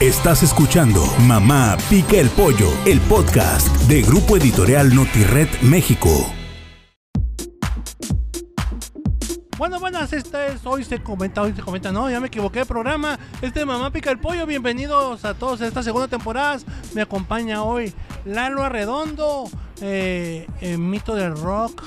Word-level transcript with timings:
Estás 0.00 0.44
escuchando 0.44 1.04
Mamá 1.26 1.76
Pica 1.90 2.18
el 2.18 2.30
Pollo, 2.30 2.70
el 2.86 3.00
podcast 3.00 3.66
de 3.88 4.02
Grupo 4.02 4.36
Editorial 4.36 4.94
NotiRed 4.94 5.48
México. 5.62 6.08
Bueno, 9.56 9.80
buenas, 9.80 10.12
esta 10.12 10.46
es 10.46 10.64
Hoy 10.64 10.84
se 10.84 11.02
comenta, 11.02 11.42
hoy 11.42 11.52
se 11.52 11.62
comenta, 11.62 11.90
no, 11.90 12.08
ya 12.08 12.20
me 12.20 12.28
equivoqué 12.28 12.60
de 12.60 12.66
programa. 12.66 13.18
Este 13.42 13.58
es 13.58 13.66
Mamá 13.66 13.90
Pica 13.90 14.12
el 14.12 14.20
Pollo, 14.20 14.46
bienvenidos 14.46 15.24
a 15.24 15.34
todos 15.34 15.62
a 15.62 15.66
esta 15.66 15.82
segunda 15.82 16.06
temporada. 16.06 16.60
Me 16.94 17.02
acompaña 17.02 17.64
hoy 17.64 17.92
Lalo 18.24 18.62
Arredondo, 18.62 19.50
eh, 19.80 20.46
eh, 20.60 20.76
mito 20.76 21.14
del 21.14 21.36
rock, 21.36 21.82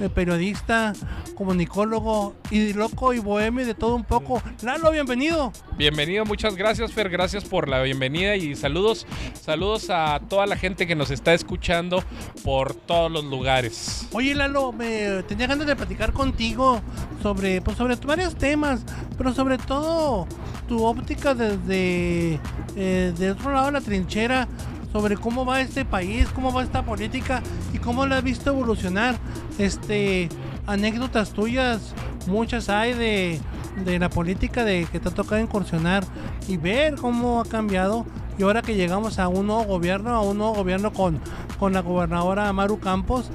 eh, 0.00 0.08
periodista, 0.08 0.92
comunicólogo 1.34 2.34
y 2.50 2.72
loco 2.72 3.12
y 3.12 3.18
bohemio 3.18 3.66
de 3.66 3.74
todo 3.74 3.94
un 3.94 4.04
poco. 4.04 4.42
Lalo, 4.62 4.90
bienvenido. 4.90 5.52
Bienvenido, 5.76 6.24
muchas 6.24 6.56
gracias 6.56 6.92
Fer, 6.92 7.08
gracias 7.08 7.44
por 7.44 7.68
la 7.68 7.82
bienvenida 7.82 8.36
y 8.36 8.54
saludos, 8.54 9.06
saludos 9.40 9.90
a 9.90 10.20
toda 10.28 10.46
la 10.46 10.56
gente 10.56 10.86
que 10.86 10.94
nos 10.94 11.10
está 11.10 11.34
escuchando 11.34 12.02
por 12.42 12.74
todos 12.74 13.10
los 13.10 13.24
lugares. 13.24 14.08
Oye 14.12 14.34
Lalo, 14.34 14.72
me 14.72 15.22
tenía 15.24 15.46
ganas 15.46 15.66
de 15.66 15.76
platicar 15.76 16.12
contigo 16.12 16.80
sobre, 17.22 17.60
pues, 17.60 17.76
sobre 17.76 17.96
varios 17.96 18.36
temas, 18.36 18.84
pero 19.16 19.34
sobre 19.34 19.58
todo 19.58 20.26
tu 20.68 20.84
óptica 20.84 21.34
desde 21.34 22.40
eh, 22.76 23.12
de 23.16 23.30
otro 23.30 23.52
lado 23.52 23.66
de 23.66 23.72
la 23.72 23.80
trinchera 23.80 24.48
sobre 24.96 25.18
cómo 25.18 25.44
va 25.44 25.60
este 25.60 25.84
país, 25.84 26.26
cómo 26.34 26.54
va 26.54 26.62
esta 26.62 26.82
política 26.82 27.42
y 27.74 27.78
cómo 27.78 28.06
la 28.06 28.16
has 28.16 28.24
visto 28.24 28.48
evolucionar. 28.48 29.14
Este, 29.58 30.30
anécdotas 30.66 31.34
tuyas, 31.34 31.92
muchas 32.26 32.70
hay 32.70 32.94
de, 32.94 33.38
de 33.84 33.98
la 33.98 34.08
política 34.08 34.64
de 34.64 34.86
que 34.90 34.98
te 34.98 35.10
ha 35.10 35.12
tocado 35.12 35.38
incursionar 35.38 36.02
y 36.48 36.56
ver 36.56 36.94
cómo 36.94 37.42
ha 37.42 37.44
cambiado. 37.44 38.06
Y 38.38 38.42
ahora 38.44 38.62
que 38.62 38.74
llegamos 38.74 39.18
a 39.18 39.28
un 39.28 39.48
nuevo 39.48 39.64
gobierno, 39.64 40.14
a 40.14 40.22
un 40.22 40.38
nuevo 40.38 40.54
gobierno 40.54 40.90
con, 40.94 41.20
con 41.58 41.74
la 41.74 41.80
gobernadora 41.80 42.50
Maru 42.54 42.80
Campos, 42.80 43.30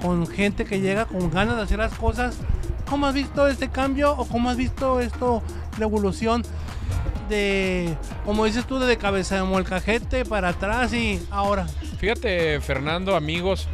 con 0.00 0.28
gente 0.28 0.64
que 0.64 0.80
llega 0.80 1.06
con 1.06 1.28
ganas 1.32 1.56
de 1.56 1.62
hacer 1.62 1.78
las 1.78 1.94
cosas, 1.94 2.36
¿cómo 2.88 3.06
has 3.06 3.14
visto 3.14 3.48
este 3.48 3.68
cambio 3.68 4.12
o 4.12 4.26
cómo 4.26 4.48
has 4.48 4.56
visto 4.56 5.00
esto, 5.00 5.42
la 5.76 5.86
evolución 5.86 6.44
de, 7.28 7.96
como 8.24 8.44
dices 8.44 8.66
tú, 8.66 8.78
de 8.78 8.96
cabeza 8.96 9.36
de 9.36 9.42
molcajete 9.42 10.24
para 10.24 10.50
atrás 10.50 10.92
y 10.92 11.20
ahora? 11.30 11.66
Fíjate 11.98 12.60
Fernando, 12.60 13.16
amigos, 13.16 13.68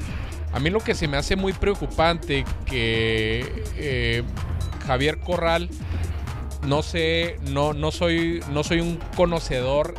a 0.52 0.58
mí 0.58 0.70
lo 0.70 0.80
que 0.80 0.94
se 0.94 1.08
me 1.08 1.16
hace 1.16 1.36
muy 1.36 1.52
preocupante 1.52 2.44
que 2.64 3.64
eh, 3.76 4.22
Javier 4.86 5.18
Corral, 5.18 5.68
no 6.66 6.82
sé, 6.82 7.36
no, 7.50 7.72
no, 7.72 7.90
soy, 7.90 8.40
no 8.50 8.64
soy 8.64 8.80
un 8.80 8.98
conocedor 9.16 9.94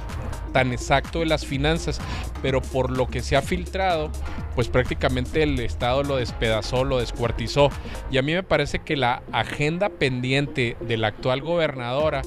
tan 0.52 0.74
exacto 0.74 1.20
de 1.20 1.28
las 1.28 1.46
finanzas, 1.46 2.00
pero 2.42 2.62
por 2.62 2.92
lo 2.92 3.08
que 3.08 3.22
se 3.22 3.36
ha 3.36 3.42
filtrado, 3.42 4.12
pues 4.60 4.68
prácticamente 4.68 5.42
el 5.42 5.58
Estado 5.62 6.04
lo 6.04 6.18
despedazó, 6.18 6.84
lo 6.84 7.00
descuartizó. 7.00 7.70
Y 8.12 8.18
a 8.18 8.22
mí 8.22 8.34
me 8.34 8.44
parece 8.44 8.80
que 8.80 8.98
la 8.98 9.24
agenda 9.32 9.88
pendiente 9.88 10.76
de 10.82 10.98
la 10.98 11.08
actual 11.08 11.40
gobernadora, 11.40 12.24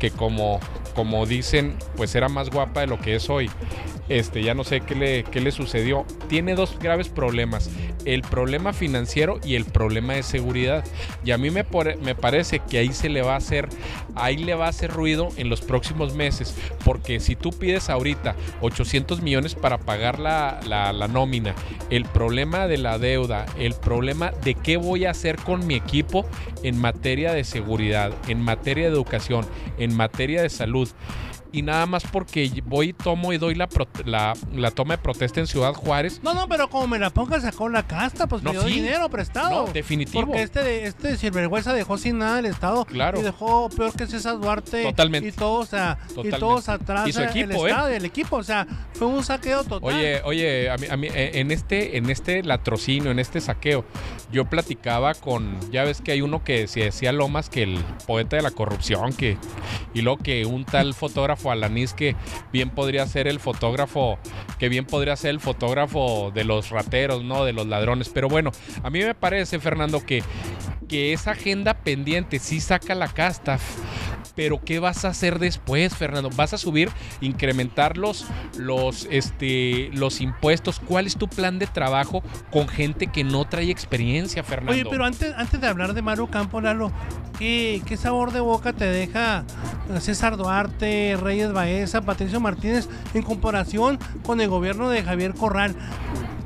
que 0.00 0.10
como, 0.10 0.58
como 0.96 1.24
dicen, 1.24 1.76
pues 1.96 2.16
era 2.16 2.28
más 2.28 2.50
guapa 2.50 2.80
de 2.80 2.88
lo 2.88 2.98
que 2.98 3.14
es 3.14 3.30
hoy, 3.30 3.48
este, 4.08 4.42
ya 4.42 4.54
no 4.54 4.64
sé 4.64 4.80
qué 4.80 4.96
le, 4.96 5.22
qué 5.22 5.40
le 5.40 5.52
sucedió. 5.52 6.04
Tiene 6.28 6.56
dos 6.56 6.78
graves 6.80 7.08
problemas, 7.10 7.70
el 8.06 8.22
problema 8.22 8.72
financiero 8.72 9.38
y 9.44 9.54
el 9.54 9.64
problema 9.66 10.14
de 10.14 10.22
seguridad. 10.22 10.82
Y 11.24 11.30
a 11.32 11.38
mí 11.38 11.50
me, 11.50 11.64
me 12.02 12.14
parece 12.14 12.58
que 12.60 12.78
ahí 12.78 12.92
se 12.92 13.08
le 13.10 13.22
va 13.22 13.34
a 13.34 13.38
hacer, 13.38 13.68
ahí 14.14 14.38
le 14.38 14.54
va 14.54 14.66
a 14.66 14.70
hacer 14.70 14.90
ruido 14.90 15.28
en 15.36 15.48
los 15.50 15.60
próximos 15.60 16.14
meses, 16.14 16.56
porque 16.84 17.20
si 17.20 17.36
tú 17.36 17.50
pides 17.50 17.90
ahorita 17.90 18.34
800 18.62 19.20
millones 19.20 19.54
para 19.54 19.78
pagar 19.78 20.18
la, 20.18 20.58
la- 20.66 20.92
la 20.92 21.06
nómina, 21.08 21.54
el 21.90 22.04
problema 22.04 22.66
de 22.66 22.78
la 22.78 22.98
deuda, 22.98 23.46
el 23.58 23.74
problema 23.74 24.32
de 24.44 24.54
qué 24.54 24.76
voy 24.76 25.04
a 25.04 25.10
hacer 25.10 25.36
con 25.36 25.66
mi 25.66 25.74
equipo 25.74 26.26
en 26.62 26.78
materia 26.78 27.32
de 27.32 27.44
seguridad, 27.44 28.12
en 28.28 28.40
materia 28.40 28.86
de 28.86 28.92
educación, 28.92 29.46
en 29.78 29.94
materia 29.94 30.42
de 30.42 30.50
salud, 30.50 30.88
y 31.52 31.62
nada 31.62 31.86
más 31.86 32.04
porque 32.04 32.50
voy, 32.66 32.92
tomo 32.92 33.32
y 33.32 33.38
doy 33.38 33.54
la, 33.54 33.68
la, 34.04 34.34
la 34.52 34.70
toma 34.70 34.96
de 34.96 35.02
protesta 35.02 35.40
en 35.40 35.46
Ciudad 35.46 35.72
Juárez. 35.74 36.20
No, 36.22 36.34
no, 36.34 36.48
pero 36.48 36.68
como 36.68 36.86
me 36.86 36.98
la 36.98 37.10
ponga 37.10 37.40
sacó 37.40 37.68
la 37.68 37.86
casta, 37.86 38.26
pues 38.26 38.42
No, 38.42 38.52
me 38.52 38.58
dio 38.58 38.68
sí. 38.68 38.74
dinero 38.74 39.08
prestado. 39.08 39.66
No, 39.66 39.72
definitivo. 39.72 40.26
Porque 40.26 40.42
este, 40.42 40.86
este 40.86 41.16
sinvergüenza 41.16 41.72
dejó 41.72 41.96
sin 41.98 42.18
nada 42.18 42.38
el 42.38 42.46
Estado. 42.46 42.84
Claro. 42.84 43.20
Y 43.20 43.22
dejó 43.22 43.68
peor 43.70 43.92
que 43.94 44.06
César 44.06 44.38
Duarte. 44.38 44.82
Totalmente. 44.82 45.28
Y 45.28 45.32
todos, 45.32 45.72
a- 45.74 45.98
y 46.04 46.08
Totalmente. 46.08 46.38
todos 46.38 46.68
atrás 46.68 47.08
Y 47.08 47.12
su 47.12 47.20
eh, 47.22 47.24
equipo, 47.26 47.50
el 47.64 47.68
¿eh? 47.68 47.70
Estado 47.70 47.92
y 47.92 47.94
el 47.94 48.04
equipo. 48.04 48.36
O 48.36 48.42
sea, 48.42 48.66
fue 48.94 49.06
un 49.06 49.24
saqueo 49.24 49.64
total. 49.64 49.94
Oye, 49.94 50.20
oye, 50.24 50.70
a 50.70 50.76
mí, 50.76 50.86
a 50.90 50.96
mí, 50.96 51.08
eh, 51.14 51.32
en 51.34 51.50
este, 51.50 51.96
en 51.96 52.10
este 52.10 52.42
latrocinio, 52.42 53.10
en 53.10 53.18
este 53.18 53.40
saqueo, 53.40 53.84
yo 54.32 54.44
platicaba 54.44 55.14
con, 55.14 55.58
ya 55.70 55.84
ves 55.84 56.00
que 56.00 56.12
hay 56.12 56.20
uno 56.20 56.44
que 56.44 56.66
se 56.68 56.80
decía 56.80 57.12
Lomas 57.12 57.48
que 57.48 57.62
el 57.62 57.78
poeta 58.06 58.36
de 58.36 58.42
la 58.42 58.50
corrupción, 58.50 59.12
que, 59.12 59.38
y 59.94 60.02
luego 60.02 60.18
que 60.22 60.44
un 60.44 60.64
tal 60.64 60.94
fotógrafo 60.94 61.37
Alanís 61.46 61.94
que 61.94 62.16
bien 62.52 62.70
podría 62.70 63.06
ser 63.06 63.28
el 63.28 63.40
fotógrafo, 63.40 64.18
que 64.58 64.68
bien 64.68 64.84
podría 64.84 65.16
ser 65.16 65.30
el 65.30 65.40
fotógrafo 65.40 66.30
de 66.34 66.44
los 66.44 66.70
rateros, 66.70 67.24
¿no? 67.24 67.44
De 67.44 67.52
los 67.52 67.66
ladrones. 67.66 68.08
Pero 68.08 68.28
bueno, 68.28 68.50
a 68.82 68.90
mí 68.90 69.00
me 69.00 69.14
parece, 69.14 69.58
Fernando, 69.58 70.04
que, 70.04 70.22
que 70.88 71.12
esa 71.12 71.32
agenda 71.32 71.74
pendiente 71.74 72.38
sí 72.38 72.60
saca 72.60 72.94
la 72.94 73.08
casta. 73.08 73.58
Pero 74.38 74.60
¿qué 74.64 74.78
vas 74.78 75.04
a 75.04 75.08
hacer 75.08 75.40
después, 75.40 75.96
Fernando? 75.96 76.30
¿Vas 76.30 76.54
a 76.54 76.58
subir, 76.58 76.90
incrementar 77.20 77.96
los, 77.96 78.24
los, 78.56 79.08
este, 79.10 79.90
los 79.92 80.20
impuestos? 80.20 80.78
¿Cuál 80.78 81.08
es 81.08 81.16
tu 81.16 81.26
plan 81.26 81.58
de 81.58 81.66
trabajo 81.66 82.22
con 82.52 82.68
gente 82.68 83.08
que 83.08 83.24
no 83.24 83.46
trae 83.46 83.68
experiencia, 83.68 84.44
Fernando? 84.44 84.74
Oye, 84.74 84.86
pero 84.88 85.04
antes, 85.04 85.34
antes 85.36 85.60
de 85.60 85.66
hablar 85.66 85.92
de 85.92 86.02
Maru 86.02 86.30
Campo, 86.30 86.60
Lalo, 86.60 86.92
¿qué, 87.36 87.82
¿qué 87.84 87.96
sabor 87.96 88.30
de 88.30 88.38
boca 88.38 88.72
te 88.72 88.84
deja 88.84 89.42
César 89.98 90.36
Duarte, 90.36 91.18
Reyes 91.20 91.52
Baeza, 91.52 92.02
Patricio 92.02 92.38
Martínez 92.38 92.88
en 93.14 93.22
comparación 93.22 93.98
con 94.22 94.40
el 94.40 94.48
gobierno 94.48 94.88
de 94.88 95.02
Javier 95.02 95.34
Corral? 95.34 95.74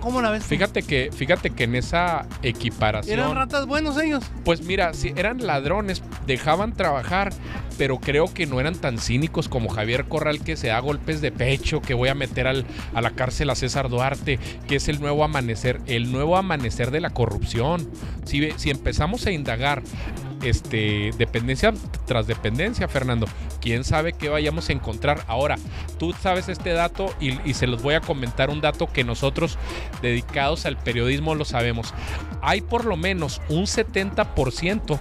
¿Cómo 0.02 0.20
la 0.20 0.30
ves? 0.30 0.44
Fíjate 0.44 0.82
que, 0.82 1.10
fíjate 1.12 1.50
que 1.50 1.64
en 1.64 1.76
esa 1.76 2.26
equiparación. 2.42 3.18
¿Eran 3.20 3.36
ratas 3.36 3.66
buenos 3.66 3.96
ellos? 4.02 4.24
Pues 4.44 4.62
mira, 4.62 4.92
si 4.94 5.12
eran 5.16 5.46
ladrones, 5.46 6.02
dejaban 6.26 6.72
trabajar, 6.72 7.32
pero 7.78 7.98
creo 8.00 8.26
que 8.34 8.46
no 8.46 8.58
eran 8.58 8.74
tan 8.74 8.98
cínicos 8.98 9.48
como 9.48 9.68
Javier 9.68 10.06
Corral 10.06 10.40
que 10.42 10.56
se 10.56 10.66
da 10.68 10.80
golpes 10.80 11.20
de 11.20 11.30
pecho, 11.30 11.80
que 11.80 11.94
voy 11.94 12.08
a 12.08 12.14
meter 12.14 12.48
al- 12.48 12.66
a 12.94 13.00
la 13.00 13.10
cárcel 13.12 13.48
a 13.50 13.54
César 13.54 13.88
Duarte, 13.88 14.40
que 14.66 14.76
es 14.76 14.88
el 14.88 15.00
nuevo 15.00 15.22
amanecer, 15.22 15.80
el 15.86 16.10
nuevo 16.10 16.36
amanecer 16.36 16.90
de 16.90 17.00
la 17.00 17.10
corrupción. 17.10 17.88
Si, 18.24 18.50
si 18.56 18.70
empezamos 18.70 19.24
a 19.26 19.30
indagar 19.30 19.82
este, 20.42 21.10
dependencia 21.18 21.72
tras 22.06 22.26
dependencia, 22.26 22.88
Fernando, 22.88 23.26
quién 23.62 23.84
sabe 23.84 24.12
qué 24.12 24.28
vayamos 24.28 24.68
a 24.68 24.72
encontrar. 24.72 25.24
Ahora, 25.28 25.56
tú 25.98 26.12
sabes 26.20 26.48
este 26.48 26.72
dato 26.72 27.14
y, 27.20 27.54
se 27.54 27.66
los 27.66 27.82
voy 27.82 27.94
a 27.94 28.00
comentar 28.00 28.50
un 28.50 28.60
dato 28.60 28.88
que 28.92 29.04
nosotros 29.04 29.56
dedicados 30.02 30.66
al 30.66 30.76
periodismo 30.76 31.34
lo 31.34 31.44
sabemos. 31.44 31.94
Hay 32.42 32.60
por 32.60 32.84
lo 32.84 32.96
menos 32.96 33.40
un 33.48 33.64
70% 33.64 34.98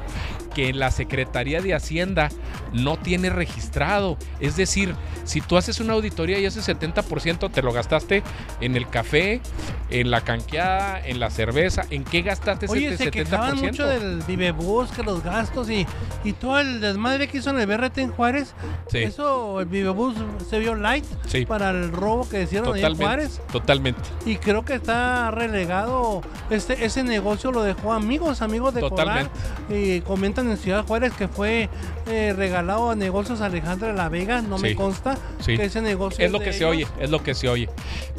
que 0.54 0.74
la 0.74 0.92
Secretaría 0.92 1.62
de 1.62 1.74
Hacienda 1.74 2.30
no 2.74 2.98
tiene 2.98 3.30
registrado. 3.30 4.18
Es 4.40 4.56
decir, 4.56 4.96
si 5.24 5.42
tú 5.42 5.58
haces 5.58 5.80
una 5.80 5.94
auditoría 5.94 6.40
y 6.40 6.46
ese 6.46 6.62
70% 6.62 7.52
te 7.52 7.62
lo 7.62 7.72
gastaste 7.74 8.24
en 8.62 8.76
el 8.76 8.88
café, 8.90 9.42
en 9.90 10.10
la 10.12 10.22
canqueada, 10.22 11.02
en 11.06 11.20
la 11.20 11.30
cerveza, 11.30 11.84
¿en 11.90 12.04
qué 12.04 12.22
gastaste 12.22 12.68
Oye, 12.70 12.88
ese 12.88 12.98
se 12.98 13.06
70%? 13.10 13.12
quejaban 13.12 13.58
mucho 13.58 13.86
del 13.88 14.22
Vivebus, 14.28 14.92
que 14.92 15.04
los 15.04 15.24
gastos 15.24 15.70
y, 15.70 15.86
y 16.24 16.34
todo 16.34 16.60
el 16.60 16.80
desmadre 16.82 17.28
que 17.28 17.40
hizo 17.40 17.50
en 17.50 17.60
el 17.60 17.68
BRT 17.68 17.98
en 18.00 18.12
Juárez. 18.12 18.54
Sí. 18.90 19.00
Eso, 19.00 19.60
el 19.60 19.66
Vivebus 19.68 20.16
se 20.50 20.60
vio 20.60 20.76
light 20.76 21.06
Sí. 21.28 21.46
para 21.46 21.72
el 21.72 21.92
robo 21.92 22.28
que 22.30 22.44
hicieron 22.44 22.74
ahí 22.74 22.84
en. 22.84 22.96
Juárez. 22.96 23.42
Totalmente. 23.52 24.02
Y 24.26 24.36
creo 24.38 24.64
que 24.64 24.76
está 24.76 25.32
relegado. 25.32 26.22
Este, 26.50 26.86
ese 26.86 27.04
negocio 27.04 27.52
lo 27.52 27.64
dejó 27.64 27.94
amigos, 27.94 28.42
amigos 28.42 28.74
de. 28.74 28.82
Totalmente. 28.82 29.32
Y 29.70 30.02
comentan 30.02 30.41
en 30.42 30.58
Ciudad 30.58 30.86
Juárez 30.86 31.14
que 31.14 31.28
fue 31.28 31.70
eh, 32.08 32.34
regalado 32.36 32.92
a 32.92 32.96
negocios 32.96 33.42
Alejandra 33.42 33.94
La 33.94 34.10
Vega, 34.10 34.42
no 34.42 34.58
me 34.58 34.76
consta 34.76 35.18
sí. 35.40 35.58
que 35.58 35.66
ese 35.66 35.82
negocio 35.82 36.26
Es 36.26 36.32
lo 36.32 36.40
de 36.40 36.46
que 36.46 36.54
se 36.54 36.60
ellos. 36.60 36.72
oye, 36.72 36.88
es 37.00 37.10
lo 37.10 37.24
que 37.24 37.34
se 37.34 37.50
oye. 37.50 37.70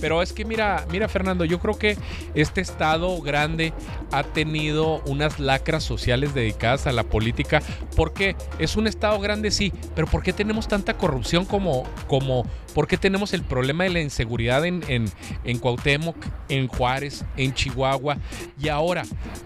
Pero 0.01 0.23
es 0.23 0.33
que 0.33 0.45
mira, 0.45 0.87
mira 0.91 1.09
Fernando, 1.09 1.45
yo 1.45 1.59
creo 1.59 1.79
que 1.79 1.97
este 2.35 2.61
estado 2.61 3.21
grande 3.21 3.73
ha 4.11 4.23
tenido 4.23 5.03
unas 5.07 5.39
lacras 5.39 5.85
sociales 5.85 6.35
dedicadas 6.35 6.87
a 6.87 6.93
la 6.93 7.05
política, 7.05 7.63
porque 7.97 8.37
es 8.59 8.77
un 8.77 8.87
estado 8.87 9.19
grande 9.21 9.51
sí, 9.51 9.73
pero 9.95 10.07
¿por 10.07 10.23
qué 10.23 10.33
tenemos 10.33 10.69
tanta 10.69 10.95
corrupción 10.95 11.45
como, 11.45 11.85
como 12.07 12.45
por 12.75 12.87
qué 12.87 12.97
tenemos 12.97 13.33
el 13.33 13.43
problema 13.43 13.85
de 13.85 13.91
la 13.91 14.01
inseguridad 14.01 14.65
en, 14.65 14.83
en, 14.89 15.07
en 15.45 15.59
Cuauhtémoc, 15.59 16.17
en 16.49 16.69
Juárez, 16.69 17.25
en 17.37 17.55
Chihuahua? 17.55 18.19
Y 18.61 18.69
ahora, 18.69 19.03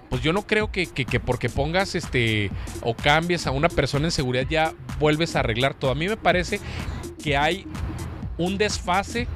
pues 0.09 0.23
yo 0.23 0.33
no 0.33 0.47
creo 0.47 0.71
que, 0.71 0.87
que, 0.87 1.05
que 1.05 1.21
porque 1.21 1.49
pongas 1.49 1.95
este 1.95 2.51
o 2.83 2.95
cambies 2.95 3.47
a 3.47 3.51
una 3.51 3.69
persona 3.69 4.07
en 4.07 4.13
seguridad 4.13 4.47
ya 4.49 4.75
vuelves 4.99 5.37
a 5.37 5.41
arreglar 5.41 5.75
todo. 5.75 5.91
A 5.91 5.95
mí 5.95 6.09
me 6.09 6.17
parece 6.17 6.61
que 7.23 7.37
hay 7.37 7.67
un 8.39 8.59
desfase, 8.59 9.27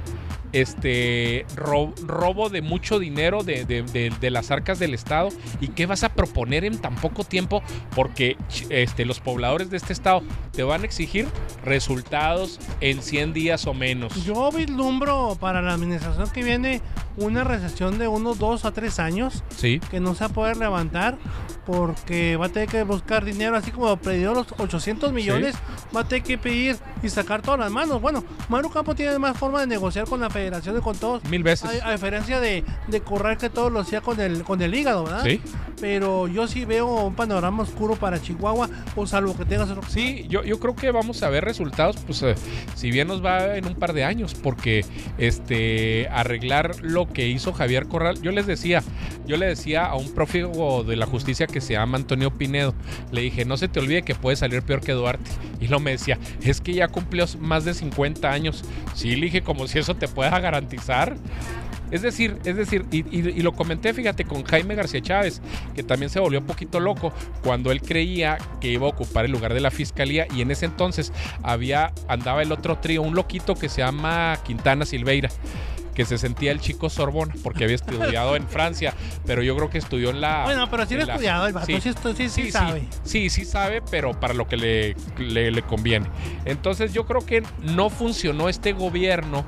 este 0.53 1.45
ro- 1.55 1.93
robo 2.05 2.49
de 2.49 2.61
mucho 2.61 2.99
dinero 2.99 3.43
de, 3.43 3.65
de- 3.65 3.83
de- 4.19 4.31
las 4.31 4.51
arcas 4.51 4.79
del 4.79 4.93
Estado. 4.93 5.29
¿Y 5.59 5.69
qué 5.69 5.85
vas 5.85 6.03
a 6.03 6.09
proponer 6.09 6.63
en 6.65 6.77
tan 6.79 6.95
poco 6.95 7.23
tiempo? 7.23 7.61
Porque 7.95 8.37
este, 8.69 9.05
los 9.05 9.19
pobladores 9.19 9.69
de 9.69 9.77
este 9.77 9.93
Estado 9.93 10.21
te 10.53 10.63
van 10.63 10.81
a 10.81 10.85
exigir 10.85 11.27
resultados 11.63 12.59
en 12.81 13.01
100 13.01 13.33
días 13.33 13.65
o 13.67 13.73
menos. 13.73 14.13
Yo 14.25 14.51
vislumbro 14.51 15.37
para 15.39 15.61
la 15.61 15.73
administración 15.73 16.29
que 16.31 16.43
viene 16.43 16.81
una 17.17 17.43
recesión 17.43 17.97
de 17.97 18.07
unos 18.07 18.39
2 18.39 18.65
a 18.65 18.71
3 18.71 18.99
años 18.99 19.43
Sí, 19.55 19.79
que 19.91 19.99
no 19.99 20.13
se 20.15 20.21
va 20.21 20.29
a 20.29 20.33
poder 20.33 20.57
levantar 20.57 21.17
porque 21.65 22.35
va 22.37 22.47
a 22.47 22.49
tener 22.49 22.67
que 22.67 22.83
buscar 22.83 23.23
dinero, 23.23 23.55
así 23.55 23.71
como 23.71 23.95
pidió 23.97 24.33
los 24.33 24.47
800 24.57 25.13
millones, 25.13 25.55
va 25.95 26.01
a 26.01 26.07
tener 26.07 26.23
que 26.23 26.37
pedir 26.37 26.77
y 27.03 27.09
sacar 27.09 27.41
todas 27.41 27.59
las 27.59 27.71
manos. 27.71 28.01
Bueno, 28.01 28.23
Maru 28.49 28.69
Campo 28.69 28.95
tiene 28.95 29.17
más 29.19 29.37
forma 29.37 29.59
de 29.61 29.67
negociar 29.67 30.05
con 30.05 30.19
la 30.21 30.29
federación 30.29 30.77
y 30.77 30.81
con 30.81 30.97
todos. 30.97 31.23
mil 31.25 31.43
veces. 31.43 31.81
A, 31.81 31.89
a 31.89 31.91
diferencia 31.91 32.39
de, 32.39 32.63
de 32.87 33.01
Corral 33.01 33.37
que 33.37 33.49
todo 33.49 33.69
lo 33.69 33.79
hacía 33.79 34.01
con 34.01 34.19
el, 34.19 34.43
con 34.43 34.61
el 34.61 34.73
hígado, 34.73 35.03
¿verdad? 35.03 35.23
Sí. 35.23 35.39
Pero 35.79 36.27
yo 36.27 36.47
sí 36.47 36.65
veo 36.65 36.87
un 37.05 37.15
panorama 37.15 37.63
oscuro 37.63 37.95
para 37.95 38.21
Chihuahua, 38.21 38.69
o 38.95 39.07
salvo 39.07 39.35
que 39.37 39.45
tengas 39.45 39.69
otro. 39.69 39.83
Sí, 39.87 40.25
yo, 40.29 40.43
yo 40.43 40.59
creo 40.59 40.75
que 40.75 40.91
vamos 40.91 41.21
a 41.23 41.29
ver 41.29 41.43
resultados, 41.45 41.97
pues 42.05 42.21
eh, 42.23 42.35
si 42.75 42.91
bien 42.91 43.07
nos 43.07 43.23
va 43.23 43.55
en 43.55 43.65
un 43.67 43.75
par 43.75 43.93
de 43.93 44.03
años, 44.03 44.35
porque 44.35 44.85
este 45.17 46.07
arreglar 46.11 46.75
lo 46.81 47.00
que 47.07 47.27
hizo 47.27 47.53
Javier 47.53 47.87
Corral, 47.87 48.21
yo 48.21 48.31
les 48.31 48.47
decía, 48.47 48.83
yo 49.25 49.37
le 49.37 49.45
decía 49.47 49.85
a 49.85 49.95
un 49.95 50.13
prófugo 50.13 50.83
de 50.83 50.95
la 50.95 51.05
justicia 51.05 51.47
que 51.47 51.61
se 51.61 51.73
llama 51.73 51.97
Antonio 51.97 52.31
Pinedo, 52.31 52.73
le 53.11 53.21
dije, 53.21 53.45
no 53.45 53.57
se 53.57 53.67
te 53.67 53.79
olvide 53.79 54.01
que 54.03 54.15
puede 54.15 54.35
salir 54.35 54.61
peor 54.63 54.81
que 54.81 54.91
Duarte. 54.93 55.29
Y 55.59 55.67
lo 55.67 55.79
me 55.79 55.91
decía, 55.91 56.17
es 56.41 56.61
que 56.61 56.73
ya 56.73 56.87
cumplió 56.87 57.25
más 57.39 57.65
de 57.65 57.73
50 57.73 58.31
años. 58.31 58.63
Sí, 58.95 59.15
le 59.15 59.25
dije, 59.27 59.41
como 59.41 59.67
si 59.67 59.79
eso 59.79 59.95
te 59.95 60.07
pueda 60.07 60.39
garantizar. 60.39 61.15
Es 61.91 62.01
decir, 62.01 62.37
es 62.45 62.55
decir, 62.55 62.85
y, 62.89 62.99
y- 63.17 63.41
lo 63.41 63.51
comenté, 63.51 63.93
fíjate, 63.93 64.23
con 64.23 64.43
Jaime 64.45 64.75
García 64.75 65.01
Chávez, 65.01 65.41
que 65.75 65.83
también 65.83 66.09
se 66.09 66.21
volvió 66.21 66.39
un 66.39 66.45
poquito 66.45 66.79
loco 66.79 67.11
cuando 67.43 67.69
él 67.69 67.81
creía 67.81 68.37
que 68.61 68.69
iba 68.69 68.85
a 68.85 68.89
ocupar 68.89 69.25
el 69.25 69.31
lugar 69.31 69.53
de 69.53 69.59
la 69.59 69.71
fiscalía 69.71 70.25
y 70.33 70.41
en 70.41 70.51
ese 70.51 70.65
entonces 70.65 71.11
había, 71.43 71.91
andaba 72.07 72.43
el 72.43 72.53
otro 72.53 72.77
trío, 72.77 73.01
un 73.01 73.13
loquito 73.13 73.55
que 73.55 73.67
se 73.67 73.81
llama 73.81 74.39
Quintana 74.45 74.85
Silveira 74.85 75.29
que 75.93 76.05
se 76.05 76.17
sentía 76.17 76.51
el 76.51 76.59
chico 76.59 76.89
Sorbona 76.89 77.33
porque 77.43 77.63
había 77.65 77.75
estudiado 77.75 78.35
en 78.35 78.47
Francia, 78.47 78.93
pero 79.25 79.43
yo 79.43 79.55
creo 79.55 79.69
que 79.69 79.77
estudió 79.77 80.09
en 80.09 80.21
la... 80.21 80.43
Bueno, 80.45 80.69
pero 80.69 80.85
sí 80.85 80.95
lo 80.95 81.03
ha 81.03 81.05
la- 81.05 81.13
estudiado 81.13 81.47
el 81.47 81.53
vato, 81.53 81.65
sí, 81.67 81.81
sí, 81.81 81.91
sí 82.15 82.29
Sí, 82.29 82.51
sabe. 82.51 82.83
Sí, 83.03 83.29
sí 83.29 83.45
sabe, 83.45 83.81
pero 83.91 84.11
para 84.19 84.33
lo 84.33 84.47
que 84.47 84.57
le, 84.57 84.95
le, 85.17 85.51
le 85.51 85.61
conviene. 85.63 86.07
Entonces 86.45 86.93
yo 86.93 87.05
creo 87.05 87.25
que 87.25 87.43
no 87.61 87.89
funcionó 87.89 88.49
este 88.49 88.73
gobierno 88.73 89.45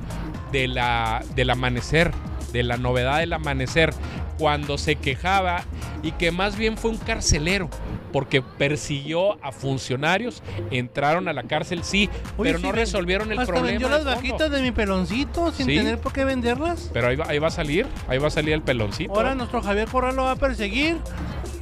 de 0.51 0.67
la, 0.67 1.23
del 1.35 1.49
amanecer, 1.49 2.11
de 2.51 2.63
la 2.63 2.77
novedad 2.77 3.19
del 3.19 3.33
amanecer, 3.33 3.93
cuando 4.37 4.77
se 4.77 4.95
quejaba 4.95 5.63
y 6.01 6.11
que 6.13 6.31
más 6.31 6.57
bien 6.57 6.77
fue 6.77 6.91
un 6.91 6.97
carcelero, 6.97 7.69
porque 8.11 8.41
persiguió 8.41 9.43
a 9.43 9.51
funcionarios, 9.51 10.43
entraron 10.71 11.27
a 11.27 11.33
la 11.33 11.43
cárcel, 11.43 11.83
sí, 11.83 12.09
pero 12.37 12.57
sí, 12.59 12.63
no 12.63 12.71
resolvieron 12.71 13.31
el 13.31 13.39
Hasta 13.39 13.53
problema. 13.53 13.67
vendió 13.71 13.89
las 13.89 14.05
vaquitas 14.05 14.51
de 14.51 14.61
mi 14.61 14.71
peloncito 14.71 15.51
sin 15.51 15.65
Sí. 15.65 15.75
tener 15.77 15.97
por 15.99 16.13
qué 16.13 16.25
venderlas. 16.25 16.89
Pero 16.93 17.07
ahí 17.07 17.15
va, 17.15 17.25
ahí 17.27 17.39
va 17.39 17.47
a 17.47 17.51
salir, 17.51 17.87
ahí 18.07 18.17
va 18.17 18.27
a 18.27 18.31
salir 18.31 18.53
el 18.53 18.61
peloncito. 18.61 19.13
Ahora 19.15 19.33
nuestro 19.35 19.61
Javier 19.61 19.87
Corral 19.87 20.15
lo 20.15 20.23
va 20.23 20.31
a 20.31 20.35
perseguir 20.35 20.97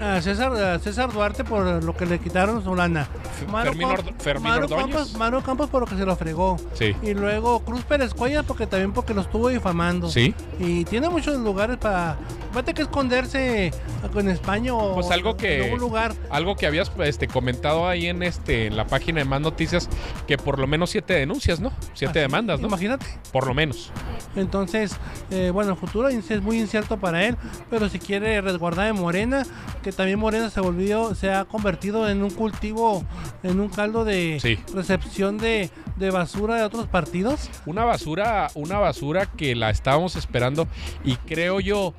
a 0.01 0.21
César, 0.21 0.53
a 0.53 0.79
César 0.79 1.11
Duarte 1.11 1.43
por 1.43 1.83
lo 1.83 1.95
que 1.95 2.05
le 2.05 2.19
quitaron 2.19 2.63
su 2.63 2.75
lana. 2.75 3.07
Fermín 3.49 3.87
Ordo-. 3.87 5.43
Campos, 5.43 5.69
por 5.69 5.81
lo 5.81 5.87
que 5.87 5.95
se 5.95 6.05
lo 6.05 6.15
fregó. 6.15 6.57
Sí. 6.73 6.95
Y 7.01 7.13
luego 7.13 7.59
Cruz 7.63 7.83
Pérez 7.83 8.13
Cuellar 8.13 8.43
porque 8.45 8.67
también 8.67 8.93
porque 8.93 9.13
lo 9.13 9.21
estuvo 9.21 9.49
difamando. 9.49 10.09
Sí. 10.09 10.33
Y 10.59 10.85
tiene 10.85 11.09
muchos 11.09 11.37
lugares 11.37 11.77
para... 11.77 12.17
Va 12.55 12.59
a 12.59 12.63
tener 12.63 12.75
que 12.75 12.81
esconderse 12.81 13.71
en 14.13 14.29
España 14.29 14.73
o 14.73 14.95
Pues 14.95 15.09
algo 15.11 15.37
que- 15.37 15.57
en 15.59 15.63
algún 15.65 15.79
lugar. 15.79 16.13
Algo 16.29 16.55
que 16.55 16.67
habías 16.67 16.91
este, 17.03 17.27
comentado 17.27 17.87
ahí 17.87 18.07
en 18.07 18.23
este 18.23 18.67
en 18.67 18.75
la 18.75 18.85
página 18.85 19.19
de 19.19 19.25
Más 19.25 19.39
Noticias, 19.39 19.87
que 20.27 20.37
por 20.37 20.59
lo 20.59 20.67
menos 20.67 20.89
siete 20.89 21.13
denuncias, 21.13 21.59
¿no? 21.61 21.71
Siete 21.93 22.19
Así, 22.19 22.27
demandas, 22.27 22.59
¿no? 22.59 22.67
Imagínate. 22.67 23.05
Por 23.31 23.47
lo 23.47 23.53
menos. 23.53 23.91
Entonces, 24.35 24.95
eh, 25.29 25.49
bueno, 25.53 25.71
el 25.71 25.77
futuro 25.77 26.09
es 26.09 26.41
muy 26.41 26.59
incierto 26.59 26.97
para 26.97 27.23
él, 27.25 27.37
pero 27.69 27.87
si 27.89 27.99
quiere 27.99 28.41
resguardar 28.41 28.87
de 28.87 28.93
Morena, 28.93 29.43
que 29.81 29.90
también 29.91 30.19
Morena 30.19 30.49
se 30.49 30.59
volvió, 30.61 31.13
se 31.15 31.31
ha 31.31 31.45
convertido 31.45 32.09
en 32.09 32.23
un 32.23 32.29
cultivo, 32.31 33.03
en 33.43 33.59
un 33.59 33.69
caldo 33.69 34.03
de 34.05 34.39
Sí. 34.41 34.57
recepción 34.73 35.37
de, 35.37 35.69
de 35.97 36.11
basura 36.11 36.55
de 36.55 36.63
otros 36.63 36.87
partidos. 36.87 37.49
Una 37.65 37.85
basura, 37.85 38.49
una 38.55 38.79
basura 38.79 39.25
que 39.25 39.55
la 39.55 39.69
estábamos 39.69 40.15
esperando 40.15 40.67
y 41.03 41.15
creo 41.15 41.59
yo, 41.59 41.93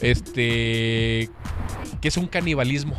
este, 0.00 1.30
que 2.00 2.08
es 2.08 2.16
un 2.16 2.26
canibalismo. 2.26 2.96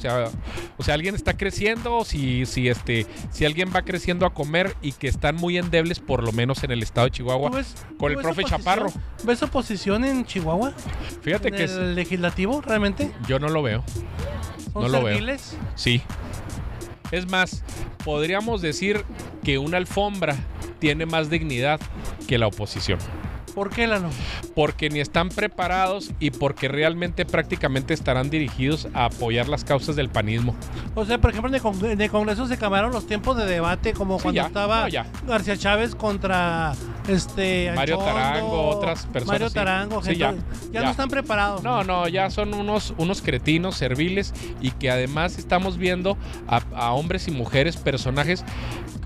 O 0.00 0.02
sea, 0.02 0.30
o 0.78 0.82
sea, 0.82 0.94
alguien 0.94 1.14
está 1.14 1.36
creciendo, 1.36 2.04
si, 2.06 2.46
si 2.46 2.68
este, 2.68 3.06
si 3.30 3.44
alguien 3.44 3.70
va 3.74 3.82
creciendo 3.82 4.24
a 4.24 4.32
comer 4.32 4.74
y 4.80 4.92
que 4.92 5.08
están 5.08 5.36
muy 5.36 5.58
endebles, 5.58 6.00
por 6.00 6.22
lo 6.24 6.32
menos 6.32 6.64
en 6.64 6.70
el 6.70 6.82
estado 6.82 7.06
de 7.06 7.10
Chihuahua, 7.10 7.50
¿Tú 7.50 7.56
ves- 7.56 7.74
con 7.98 8.10
el 8.10 8.16
profe 8.18 8.40
oposición? 8.42 8.60
Chaparro. 8.60 8.92
¿Ves 9.24 9.42
oposición 9.42 10.04
en 10.06 10.24
Chihuahua? 10.24 10.72
Fíjate 11.20 11.48
¿En 11.48 11.54
que 11.54 11.64
es- 11.64 11.72
el 11.72 11.94
legislativo 11.94 12.62
realmente? 12.62 13.12
yo 13.28 13.38
no 13.38 13.48
lo 13.50 13.62
veo. 13.62 13.84
¿Son 14.72 14.82
no 14.84 14.88
lo 14.88 15.02
veo. 15.02 15.36
Sí. 15.74 16.00
Es 17.12 17.28
más, 17.28 17.62
podríamos 18.04 18.62
decir 18.62 19.04
que 19.44 19.58
una 19.58 19.76
alfombra 19.76 20.36
tiene 20.78 21.04
más 21.06 21.28
dignidad 21.28 21.78
que 22.26 22.38
la 22.38 22.46
oposición. 22.46 22.98
¿Por 23.54 23.70
qué, 23.70 23.86
Lalo? 23.86 24.08
Porque 24.54 24.90
ni 24.90 25.00
están 25.00 25.28
preparados 25.28 26.10
y 26.20 26.30
porque 26.30 26.68
realmente 26.68 27.24
prácticamente 27.26 27.94
estarán 27.94 28.30
dirigidos 28.30 28.88
a 28.94 29.06
apoyar 29.06 29.48
las 29.48 29.64
causas 29.64 29.96
del 29.96 30.08
panismo. 30.08 30.54
O 30.94 31.04
sea, 31.04 31.18
por 31.18 31.30
ejemplo, 31.30 31.48
en 31.48 31.54
el, 31.56 31.60
con- 31.60 32.00
el 32.00 32.10
Congreso 32.10 32.46
se 32.46 32.56
cambiaron 32.58 32.92
los 32.92 33.06
tiempos 33.06 33.36
de 33.36 33.46
debate, 33.46 33.92
como 33.92 34.18
Sí, 34.18 34.22
cuando 34.24 34.40
ya, 34.42 34.46
estaba 34.46 34.82
no, 34.82 34.88
ya. 34.88 35.06
García 35.26 35.56
Chávez 35.56 35.94
contra 35.94 36.72
este 37.08 37.72
Mario 37.74 37.96
Anchondo, 38.00 38.12
Tarango, 38.20 38.68
otras 38.68 39.06
personas, 39.06 39.40
Mario. 39.40 39.50
Tarango, 39.50 40.02
Sí, 40.02 40.08
gente- 40.16 40.18
ya, 40.20 40.32
ya, 40.32 40.72
ya. 40.72 40.82
no 40.82 40.90
están 40.90 41.08
preparados. 41.08 41.62
No, 41.62 41.82
no, 41.84 42.06
ya 42.08 42.30
son 42.30 42.54
unos, 42.54 42.94
unos 42.98 43.22
cretinos 43.22 43.76
serviles 43.76 44.32
y 44.60 44.70
que 44.72 44.90
además 44.90 45.38
estamos 45.38 45.76
viendo 45.76 46.16
a, 46.46 46.62
a 46.74 46.92
hombres 46.92 47.26
y 47.28 47.30
mujeres, 47.30 47.76
personajes. 47.76 48.44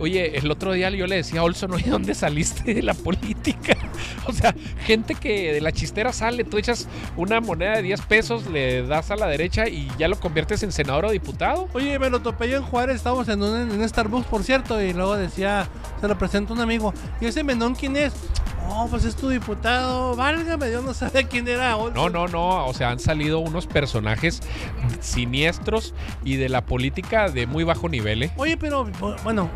Oye, 0.01 0.37
el 0.39 0.51
otro 0.51 0.73
día 0.73 0.91
yo 0.91 1.07
le 1.07 1.17
decía 1.17 1.41
a 1.41 1.45
Olson, 1.45 1.73
oye, 1.73 1.89
¿dónde 1.89 2.15
saliste 2.15 2.75
de 2.75 2.83
la 2.83 2.95
política? 2.95 3.34
O 4.27 4.33
sea, 4.33 4.55
gente 4.79 5.15
que 5.15 5.53
de 5.53 5.61
la 5.61 5.71
chistera 5.71 6.13
sale, 6.13 6.45
tú 6.45 6.57
echas 6.57 6.89
una 7.17 7.41
moneda 7.41 7.77
de 7.77 7.83
10 7.83 8.01
pesos, 8.03 8.47
le 8.47 8.87
das 8.87 9.11
a 9.11 9.17
la 9.17 9.27
derecha 9.27 9.69
y 9.69 9.89
ya 9.99 10.09
lo 10.09 10.19
conviertes 10.19 10.63
en 10.63 10.73
senador 10.73 11.05
o 11.05 11.11
diputado. 11.11 11.69
Oye, 11.75 11.99
me 11.99 12.09
lo 12.09 12.21
topé 12.21 12.49
yo 12.49 12.57
en 12.57 12.63
Juárez, 12.63 12.97
estábamos 12.97 13.29
en 13.29 13.43
un, 13.43 13.71
en 13.71 13.89
Starbucks, 13.89 14.27
por 14.27 14.43
cierto, 14.43 14.81
y 14.81 14.95
luego 14.95 15.17
decía, 15.17 15.69
se 16.01 16.09
lo 16.09 16.17
presenta 16.19 16.55
un 16.55 16.61
amigo, 16.61 16.95
¿y 17.21 17.27
ese 17.27 17.45
Menón 17.45 17.75
quién 17.75 17.97
es? 17.97 18.15
Oh, 18.69 18.87
pues 18.91 19.05
es 19.05 19.15
tu 19.15 19.29
diputado, 19.29 20.17
válgame, 20.17 20.71
yo 20.73 20.83
no 20.83 20.95
sabía 20.95 21.23
quién 21.25 21.47
era. 21.47 21.77
No, 21.95 22.09
no, 22.09 22.27
no, 22.29 22.67
o 22.67 22.75
sea, 22.75 22.91
han 22.91 22.99
salido 22.99 23.39
unos 23.39 23.67
personajes 23.67 24.41
siniestros 25.01 25.95
y 26.25 26.37
de 26.37 26.49
la 26.49 26.65
política 26.65 27.29
de 27.29 27.47
muy 27.47 27.65
bajo 27.65 27.89
nivel, 27.89 28.23
¿eh? 28.25 28.33
Oye, 28.37 28.57
pero 28.57 28.85
bueno, 29.23 29.49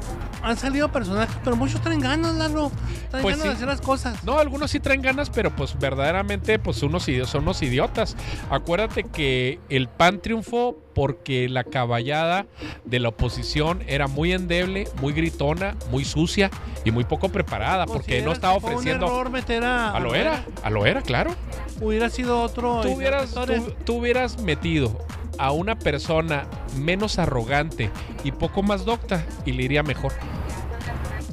han 0.43 0.57
salido 0.57 0.91
personajes, 0.93 1.37
pero 1.43 1.57
muchos 1.57 1.81
traen 1.81 2.00
ganas, 2.00 2.35
Lalo. 2.37 2.71
Traen 3.11 3.23
Pues 3.23 3.37
ganas 3.37 3.43
sí. 3.43 3.49
de 3.49 3.55
hacer 3.55 3.69
las 3.69 3.81
cosas. 3.81 4.23
No, 4.25 4.38
algunos 4.38 4.71
sí 4.71 4.81
traen 4.81 5.03
ganas, 5.03 5.31
pero 5.31 5.55
pues 5.55 5.79
verdaderamente 5.79 6.59
pues 6.59 6.83
unos 6.83 7.09
son 7.25 7.43
unos 7.43 7.62
idiotas. 7.62 8.17
Acuérdate 8.50 9.05
que 9.05 9.59
el 9.69 9.88
PAN 9.88 10.21
triunfó 10.21 10.77
porque 10.99 11.49
la 11.49 11.62
caballada 11.62 12.47
de 12.85 12.99
la 12.99 13.11
oposición 13.11 13.85
era 13.87 14.09
muy 14.09 14.33
endeble, 14.33 14.88
muy 15.00 15.12
gritona, 15.12 15.76
muy 15.93 16.05
sucia 16.05 16.50
y 16.85 16.90
muy 16.90 17.05
poco 17.05 17.28
preparada, 17.28 17.87
porque 17.87 18.21
no 18.21 18.31
¿Consideras 18.31 18.35
estaba 18.35 18.55
ofreciendo... 18.55 19.07
Un 19.07 19.12
error 19.12 19.31
meter 19.31 19.62
a. 19.62 19.93
A 19.93 20.00
lo 20.00 20.17
era, 20.17 20.45
a 20.64 20.71
lo 20.71 20.87
era, 20.87 21.00
claro. 21.02 21.31
Hubiera 21.81 22.11
sido 22.11 22.43
otro. 22.43 22.81
Tú 22.81 22.95
hubieras, 22.95 23.28
interventor. 23.28 23.75
tú, 23.76 23.85
tú 23.85 23.95
hubieras 23.99 24.43
metido 24.43 24.99
a 25.38 25.52
una 25.52 25.78
persona 25.78 26.49
menos 26.76 27.21
arrogante 27.21 27.90
y 28.25 28.33
poco 28.33 28.64
más 28.64 28.85
docta 28.85 29.25
y 29.47 29.52
le 29.52 29.62
iría 29.62 29.85
mejor. 29.85 30.12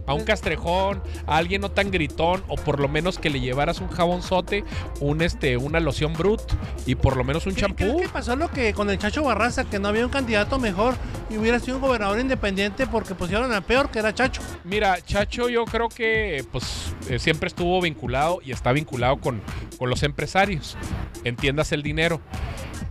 A 0.07 0.13
un 0.13 0.23
castrejón, 0.23 1.01
a 1.25 1.37
alguien 1.37 1.61
no 1.61 1.71
tan 1.71 1.89
gritón, 1.91 2.43
o 2.47 2.55
por 2.55 2.79
lo 2.79 2.87
menos 2.87 3.17
que 3.17 3.29
le 3.29 3.39
llevaras 3.39 3.79
un 3.81 3.87
jabonzote, 3.89 4.63
un 4.99 5.21
este, 5.21 5.57
una 5.57 5.79
loción 5.79 6.13
brut 6.13 6.41
y 6.85 6.95
por 6.95 7.17
lo 7.17 7.23
menos 7.23 7.45
un 7.47 7.55
¿Qué- 7.55 7.61
¿Crees 7.65 7.77
champú. 7.91 7.99
que 8.01 8.09
pasó 8.09 8.35
lo 8.35 8.49
que 8.51 8.73
con 8.73 8.89
el 8.89 8.97
Chacho 8.99 9.23
Barraza, 9.23 9.63
que 9.65 9.79
no 9.79 9.87
había 9.87 10.05
un 10.05 10.11
candidato 10.11 10.59
mejor 10.59 10.93
y 11.29 11.37
hubiera 11.37 11.59
sido 11.59 11.77
un 11.77 11.81
gobernador 11.81 12.19
independiente 12.19 12.85
porque 12.87 13.15
pusieron 13.15 13.51
al 13.51 13.63
peor, 13.63 13.89
que 13.89 13.99
era 13.99 14.13
Chacho? 14.13 14.41
Mira, 14.63 15.01
Chacho 15.01 15.49
yo 15.49 15.65
creo 15.65 15.89
que 15.89 16.45
pues 16.51 16.93
eh, 17.09 17.17
siempre 17.19 17.47
estuvo 17.47 17.81
vinculado 17.81 18.39
y 18.43 18.51
está 18.51 18.71
vinculado 18.71 19.17
con, 19.17 19.41
con 19.79 19.89
los 19.89 20.03
empresarios. 20.03 20.77
Entiendas 21.23 21.71
el 21.71 21.81
dinero. 21.81 22.21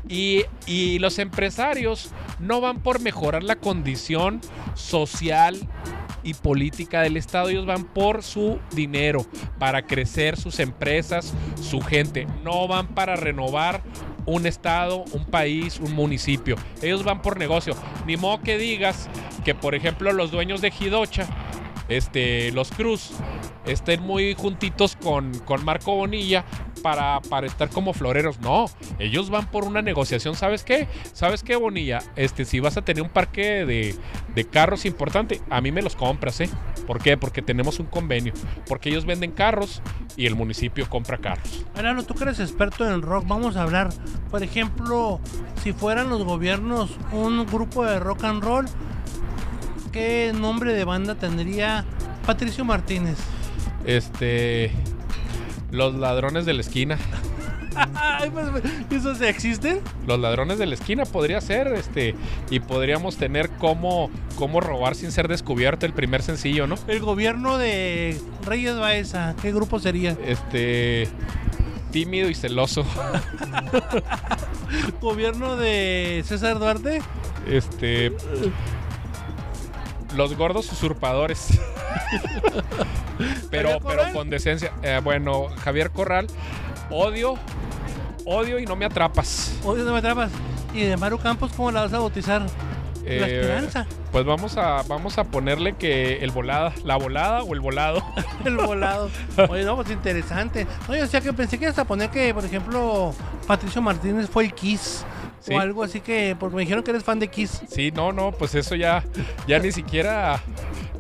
Y, 0.09 0.45
y 0.67 0.99
los 0.99 1.19
empresarios 1.19 2.11
no 2.39 2.61
van 2.61 2.81
por 2.81 3.01
mejorar 3.01 3.43
la 3.43 3.57
condición 3.57 4.41
social 4.75 5.57
y 6.25 6.35
política 6.35 7.03
del 7.03 7.17
Estado. 7.17 7.51
Ellos 7.51 7.67
van 7.67 7.85
por 7.85 8.23
su 8.23 8.59
dinero, 8.73 9.25
para 9.59 9.87
crecer 9.87 10.37
sus 10.37 10.59
empresas, 10.59 11.33
su 11.63 11.81
gente. 11.81 12.27
No 12.43 12.67
van 12.67 12.89
para 12.89 13.15
renovar 13.15 13.83
un 14.27 14.47
estado, 14.47 15.05
un 15.13 15.27
país, 15.27 15.79
un 15.81 15.93
municipio. 15.93 16.57
Ellos 16.83 17.05
van 17.05 17.23
por 17.23 17.39
negocio. 17.39 17.75
Ni 18.07 18.17
modo 18.17 18.41
que 18.43 18.59
digas 18.59 19.09
que, 19.45 19.55
por 19.55 19.75
ejemplo, 19.75 20.13
los 20.13 20.31
dueños 20.31 20.61
de 20.61 20.71
Jidocha, 20.71 21.27
este, 21.89 22.51
los 22.53 22.71
Cruz, 22.71 23.13
estén 23.67 24.03
muy 24.03 24.35
juntitos 24.35 24.97
con, 24.97 25.39
con 25.41 25.65
Marco 25.65 25.95
Bonilla 25.95 26.45
para, 26.85 27.23
para 27.31 27.47
estar 27.47 27.71
como 27.71 27.95
floreros. 27.95 28.41
No, 28.41 28.67
ellos 28.99 29.31
van 29.31 29.51
por 29.51 29.65
una 29.65 29.81
negociación. 29.81 30.37
¿Sabes 30.37 30.65
qué? 30.65 30.87
¿Sabes 31.15 31.43
qué, 31.43 31.57
Bonilla? 31.57 32.03
Este, 32.15 32.45
si 32.45 32.61
vas 32.61 32.77
a 32.77 32.83
tener 32.83 33.03
un 33.03 33.09
parque 33.09 33.65
de, 33.65 33.97
de 34.35 34.45
carros 34.45 34.85
importante, 34.85 35.41
a 35.49 35.63
mí 35.63 35.73
me 35.73 35.81
los 35.81 35.97
compras, 35.97 36.43
¿eh? 36.43 36.51
¿Por 36.87 37.01
qué? 37.01 37.17
Porque 37.17 37.41
tenemos 37.41 37.81
un 37.81 37.87
convenio. 37.87 38.35
Porque 38.69 38.91
ellos 38.91 39.07
venden 39.07 39.31
carros 39.31 39.81
y 40.15 40.27
el 40.27 40.35
municipio 40.35 40.87
compra 40.91 41.17
carros. 41.17 41.65
Arano, 41.75 42.03
tú 42.03 42.13
que 42.13 42.25
eres 42.25 42.39
experto 42.39 42.87
en 42.87 43.01
rock, 43.01 43.27
vamos 43.27 43.57
a 43.57 43.63
hablar, 43.63 43.89
por 44.31 44.43
ejemplo, 44.43 45.21
si 45.63 45.73
fueran 45.73 46.11
los 46.11 46.23
gobiernos 46.23 46.91
un 47.13 47.47
grupo 47.47 47.87
de 47.87 47.99
rock 47.99 48.25
and 48.25 48.45
roll, 48.45 48.67
¿qué 49.91 50.35
nombre 50.39 50.75
de 50.75 50.85
banda 50.85 51.15
tendría 51.15 51.87
Patricio 52.27 52.63
Martínez? 52.63 53.17
Este. 53.87 54.71
Los 55.75 55.95
ladrones 55.97 56.47
de 56.47 56.55
la 56.55 56.61
esquina. 56.61 56.99
Pues, 58.33 58.47
¿Esos 58.91 59.21
existen? 59.21 59.81
Los 60.07 60.21
ladrones 60.21 60.59
de 60.59 60.67
la 60.67 60.75
esquina 60.75 61.05
podría 61.05 61.41
ser, 61.41 61.67
este, 61.73 62.15
y 62.49 62.61
podríamos 62.61 63.17
tener 63.17 63.51
cómo, 63.59 64.11
cómo 64.37 64.61
robar 64.61 64.95
sin 64.95 65.11
ser 65.11 65.27
descubierto 65.27 65.85
el 65.85 65.93
primer 65.93 66.23
sencillo, 66.23 66.69
¿no? 66.69 66.77
El 66.87 67.01
gobierno 67.01 67.59
de 67.59 68.17
Reyes 68.47 68.79
Baeza, 68.79 69.35
¿qué 69.43 69.53
grupo 69.53 69.81
sería? 69.81 70.17
Este, 70.25 71.09
tímido 71.91 72.31
y 72.31 72.35
celoso, 72.35 72.87
¿Gobierno 75.03 75.57
de 75.57 76.23
César 76.25 76.61
Duarte? 76.61 77.03
este, 77.49 78.13
los 80.17 80.37
gordos 80.37 80.71
usurpadores. 80.73 81.49
pero, 83.51 83.81
¿Javier 83.81 83.83
pero 83.87 84.13
con 84.13 84.31
decencia. 84.31 84.73
Eh, 84.83 85.01
bueno, 85.03 85.47
Javier 85.63 85.91
Corral, 85.91 86.27
odio, 86.91 87.35
odio 88.25 88.59
y 88.59 88.67
no 88.67 88.77
me 88.77 88.85
atrapas. 88.85 89.57
Odio, 89.65 89.85
no 89.85 89.93
me 89.93 89.99
atrapas. 89.99 90.31
¿Y 90.73 90.83
de 90.83 90.97
Maru 90.97 91.19
Campos 91.19 91.53
cómo 91.57 91.71
la 91.71 91.83
vas 91.83 91.93
a 91.93 91.99
bautizar? 91.99 92.43
La 92.43 93.11
Eh, 93.11 93.41
esperanza. 93.41 93.87
Pues 94.11 94.25
vamos 94.25 94.57
a, 94.57 94.83
vamos 94.89 95.19
a 95.19 95.25
ponerle 95.25 95.75
que 95.75 96.25
el 96.25 96.31
volada, 96.31 96.73
la 96.85 96.97
volada 96.97 97.43
o 97.43 97.53
el 97.53 97.61
volado. 97.61 98.03
El 98.45 98.57
volado. 98.57 99.11
Oye, 99.49 99.65
no, 99.65 99.77
pues 99.77 99.91
interesante. 99.91 100.67
No, 100.89 100.95
yo 100.95 101.03
decía 101.03 101.21
que 101.21 101.33
pensé 101.33 101.59
que 101.59 101.67
hasta 101.67 101.85
poner 101.85 102.11
que, 102.11 102.33
por 102.35 102.45
ejemplo, 102.45 103.15
Patricio 103.47 103.83
Martínez 103.83 104.29
fue 104.29 104.45
el 104.45 104.55
Kiss. 104.55 105.05
Sí. 105.41 105.55
O 105.55 105.61
algo 105.61 105.83
así 105.83 106.01
que, 106.01 106.37
porque 106.39 106.57
me 106.57 106.63
dijeron 106.63 106.83
que 106.83 106.91
eres 106.91 107.05
fan 107.05 107.19
de 107.19 107.29
Kiss. 107.29 107.63
Sí, 107.69 107.91
no, 107.91 108.13
no, 108.13 108.33
pues 108.33 108.55
eso 108.55 108.75
ya, 108.75 109.05
ya 109.47 109.59
ni 109.59 109.73
siquiera, 109.73 110.41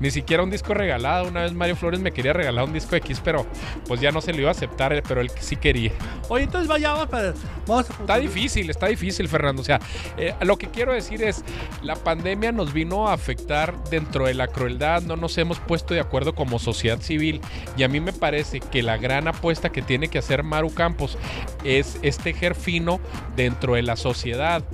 ni 0.00 0.10
siquiera 0.10 0.42
un 0.42 0.50
disco 0.50 0.74
regalado. 0.74 1.28
Una 1.28 1.42
vez 1.42 1.52
Mario 1.52 1.76
Flores 1.76 2.00
me 2.00 2.12
quería 2.12 2.32
regalar 2.32 2.64
un 2.64 2.72
disco 2.72 2.94
de 2.94 3.00
Kiss, 3.00 3.20
pero 3.22 3.46
pues 3.86 4.00
ya 4.00 4.10
no 4.10 4.20
se 4.20 4.32
lo 4.32 4.40
iba 4.40 4.48
a 4.48 4.52
aceptar, 4.52 4.92
eh, 4.92 5.02
pero 5.06 5.20
él 5.20 5.30
sí 5.40 5.56
quería. 5.56 5.92
Oye, 6.28 6.44
entonces 6.44 6.68
vayamos 6.68 7.08
para. 7.08 7.34
Vamos 7.66 7.88
a 7.90 7.92
Está 7.92 8.18
difícil, 8.18 8.68
está 8.70 8.86
difícil, 8.86 9.28
Fernando. 9.28 9.62
O 9.62 9.64
sea, 9.64 9.80
eh, 10.16 10.34
lo 10.42 10.58
que 10.58 10.68
quiero 10.68 10.92
decir 10.92 11.22
es, 11.22 11.44
la 11.82 11.96
pandemia 11.96 12.52
nos 12.52 12.72
vino 12.72 13.08
a 13.08 13.14
afectar 13.14 13.74
dentro 13.84 14.26
de 14.26 14.34
la 14.34 14.48
crueldad, 14.48 15.02
no 15.02 15.16
nos 15.16 15.38
hemos 15.38 15.58
puesto 15.60 15.94
de 15.94 16.00
acuerdo 16.00 16.34
como 16.34 16.58
sociedad 16.58 17.00
civil 17.00 17.40
y 17.76 17.82
a 17.82 17.88
mí 17.88 18.00
me 18.00 18.12
parece 18.12 18.60
que 18.60 18.82
la 18.82 18.96
gran 18.96 19.28
apuesta 19.28 19.70
que 19.70 19.82
tiene 19.82 20.08
que 20.08 20.18
hacer 20.18 20.42
Maru 20.42 20.74
Campos 20.74 21.18
es, 21.64 21.98
es 22.02 22.18
tejer 22.18 22.54
fino 22.54 23.00
dentro 23.36 23.74
de 23.74 23.82
la 23.82 23.96
sociedad. 23.96 24.64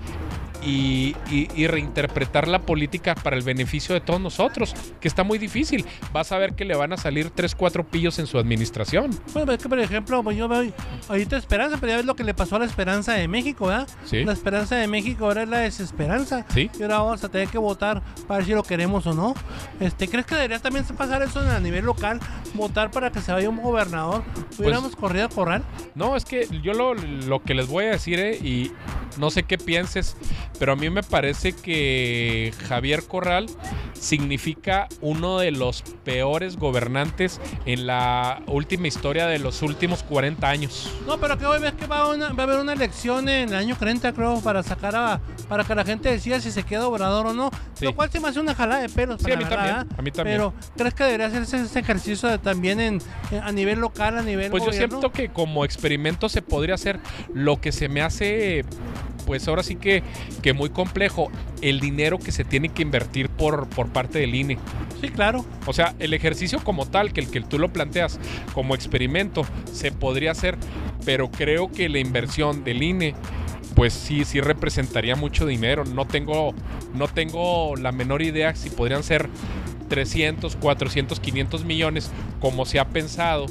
Y, 0.62 1.16
y- 1.30 1.48
y 1.54 1.66
reinterpretar 1.66 2.46
la 2.48 2.60
política 2.60 3.14
para 3.14 3.36
el 3.36 3.42
beneficio 3.42 3.94
de 3.94 4.00
todos 4.00 4.20
nosotros, 4.20 4.74
que 5.00 5.08
está 5.08 5.24
muy 5.24 5.38
difícil. 5.38 5.84
Vas 6.12 6.32
a 6.32 6.38
ver 6.38 6.54
que 6.54 6.64
le 6.64 6.76
van 6.76 6.92
a 6.92 6.96
salir 6.96 7.30
3, 7.30 7.54
4 7.54 7.84
pillos 7.86 8.18
en 8.18 8.26
su 8.26 8.38
administración. 8.38 9.10
Bueno, 9.32 9.52
es 9.52 9.62
que 9.62 9.68
por 9.68 9.78
ejemplo, 9.80 10.22
pues 10.22 10.36
yo 10.36 10.48
veo 10.48 10.70
ahorita 11.08 11.36
Esperanza, 11.36 11.76
pero 11.80 11.90
ya 11.92 11.96
ves 11.96 12.06
lo 12.06 12.14
que 12.16 12.24
le 12.24 12.34
pasó 12.34 12.56
a 12.56 12.58
la 12.58 12.64
Esperanza 12.66 13.14
de 13.14 13.26
México, 13.28 13.66
¿verdad? 13.68 13.88
Sí. 14.04 14.24
La 14.24 14.32
Esperanza 14.32 14.76
de 14.76 14.86
México 14.86 15.24
ahora 15.24 15.42
es 15.44 15.48
la 15.48 15.58
desesperanza. 15.58 16.44
Sí. 16.52 16.70
Y 16.78 16.82
ahora 16.82 16.98
vamos 16.98 17.24
a 17.24 17.28
tener 17.28 17.48
que 17.48 17.58
votar 17.58 18.02
para 18.26 18.38
ver 18.38 18.46
si 18.46 18.52
lo 18.52 18.62
queremos 18.62 19.06
o 19.06 19.14
no. 19.14 19.34
Este, 19.80 20.08
¿Crees 20.08 20.26
que 20.26 20.34
debería 20.34 20.58
también 20.58 20.84
pasar 20.84 21.22
eso 21.22 21.40
a 21.40 21.58
nivel 21.60 21.84
local? 21.86 22.20
Votar 22.54 22.90
para 22.90 23.10
que 23.10 23.20
se 23.20 23.32
vaya 23.32 23.48
un 23.48 23.56
gobernador. 23.62 24.22
Pues 24.48 24.60
¿Hubiéramos 24.60 24.94
corrido 24.96 25.24
a 25.26 25.28
corral? 25.28 25.62
No, 25.94 26.16
es 26.16 26.24
que 26.24 26.46
yo 26.62 26.74
lo, 26.74 26.94
lo 26.94 27.42
que 27.42 27.54
les 27.54 27.66
voy 27.68 27.86
a 27.86 27.90
decir, 27.92 28.18
eh, 28.20 28.36
y 28.36 28.72
no 29.18 29.30
sé 29.30 29.42
qué 29.42 29.58
pienses, 29.58 30.16
pero 30.58 30.72
a 30.72 30.76
mí 30.76 30.90
me 30.90 31.02
parece 31.02 31.52
que 31.52 32.52
Javier 32.68 33.02
Corral 33.04 33.46
significa 33.94 34.88
uno 35.02 35.38
de 35.38 35.50
los 35.50 35.82
peores 36.04 36.56
gobernantes 36.56 37.40
en 37.66 37.86
la 37.86 38.40
última 38.46 38.88
historia 38.88 39.26
de 39.26 39.38
los 39.38 39.60
últimos 39.62 40.02
40 40.02 40.48
años. 40.48 40.90
No, 41.06 41.18
pero 41.18 41.36
que 41.38 41.44
hoy 41.46 41.60
ves 41.60 41.72
que 41.74 41.86
va 41.86 41.98
a, 42.00 42.08
una- 42.08 42.30
va 42.32 42.44
a 42.44 42.46
haber 42.46 42.60
una 42.60 42.72
elección 42.72 43.28
en 43.28 43.50
el 43.50 43.54
año 43.54 43.76
30, 43.78 44.12
creo, 44.12 44.40
para 44.40 44.62
sacar 44.62 44.96
a. 44.96 45.20
para 45.48 45.64
que 45.64 45.74
la 45.74 45.84
gente 45.84 46.08
decida 46.10 46.40
si 46.40 46.50
se 46.50 46.62
queda 46.62 46.86
obrador 46.88 47.26
o 47.26 47.32
no. 47.34 47.50
Sí. 47.74 47.84
Lo 47.84 47.94
cual 47.94 48.10
se 48.10 48.20
me 48.20 48.28
hace 48.28 48.40
una 48.40 48.54
jalada 48.54 48.80
de 48.82 48.88
pelos. 48.88 49.18
Sí, 49.20 49.24
para 49.24 49.34
a 49.34 49.38
mí 49.38 49.44
verdad, 49.44 49.56
también, 49.78 49.98
a 49.98 50.02
mí 50.02 50.10
también. 50.10 50.36
Pero, 50.38 50.54
¿crees 50.76 50.94
que 50.94 51.04
debería 51.04 51.26
hacerse 51.26 51.58
ese 51.62 51.78
ejercicio 51.78 52.28
de- 52.28 52.38
también 52.38 52.80
en, 52.80 53.02
en- 53.30 53.42
a 53.42 53.52
nivel 53.52 53.80
local, 53.80 54.16
a 54.18 54.22
nivel 54.22 54.50
Pues 54.50 54.64
yo 54.64 54.72
siento 54.72 55.12
que 55.12 55.28
como 55.28 55.64
experimento 55.64 56.28
se 56.28 56.40
podría 56.42 56.74
hacer 56.74 57.00
lo 57.34 57.60
que 57.60 57.72
se 57.72 57.88
me 57.88 58.00
hace, 58.02 58.64
pues 59.20 59.46
ahora 59.48 59.62
sí 59.62 59.76
que, 59.76 60.02
que 60.42 60.52
muy 60.52 60.70
complejo, 60.70 61.30
el 61.62 61.80
dinero 61.80 62.18
que 62.18 62.32
se 62.32 62.44
tiene 62.44 62.68
que 62.70 62.82
invertir 62.82 63.28
por, 63.28 63.68
por 63.68 63.88
parte 63.88 64.18
del 64.18 64.34
INE. 64.34 64.58
Sí, 65.00 65.08
claro. 65.08 65.44
O 65.66 65.72
sea, 65.72 65.94
el 65.98 66.14
ejercicio 66.14 66.62
como 66.62 66.86
tal, 66.86 67.12
que 67.12 67.20
el 67.20 67.30
que 67.30 67.40
tú 67.40 67.58
lo 67.58 67.72
planteas 67.72 68.18
como 68.54 68.74
experimento, 68.74 69.46
se 69.72 69.92
podría 69.92 70.32
hacer, 70.32 70.56
pero 71.04 71.30
creo 71.30 71.70
que 71.70 71.88
la 71.88 71.98
inversión 71.98 72.64
del 72.64 72.82
INE, 72.82 73.14
pues 73.74 73.92
sí, 73.92 74.24
sí 74.24 74.40
representaría 74.40 75.16
mucho 75.16 75.46
dinero. 75.46 75.84
No 75.84 76.06
tengo, 76.06 76.54
no 76.94 77.08
tengo 77.08 77.76
la 77.76 77.92
menor 77.92 78.22
idea 78.22 78.54
si 78.54 78.70
podrían 78.70 79.02
ser 79.02 79.28
300, 79.88 80.56
400, 80.56 81.20
500 81.20 81.64
millones, 81.64 82.10
como 82.40 82.64
se 82.64 82.78
ha 82.78 82.88
pensado 82.88 83.46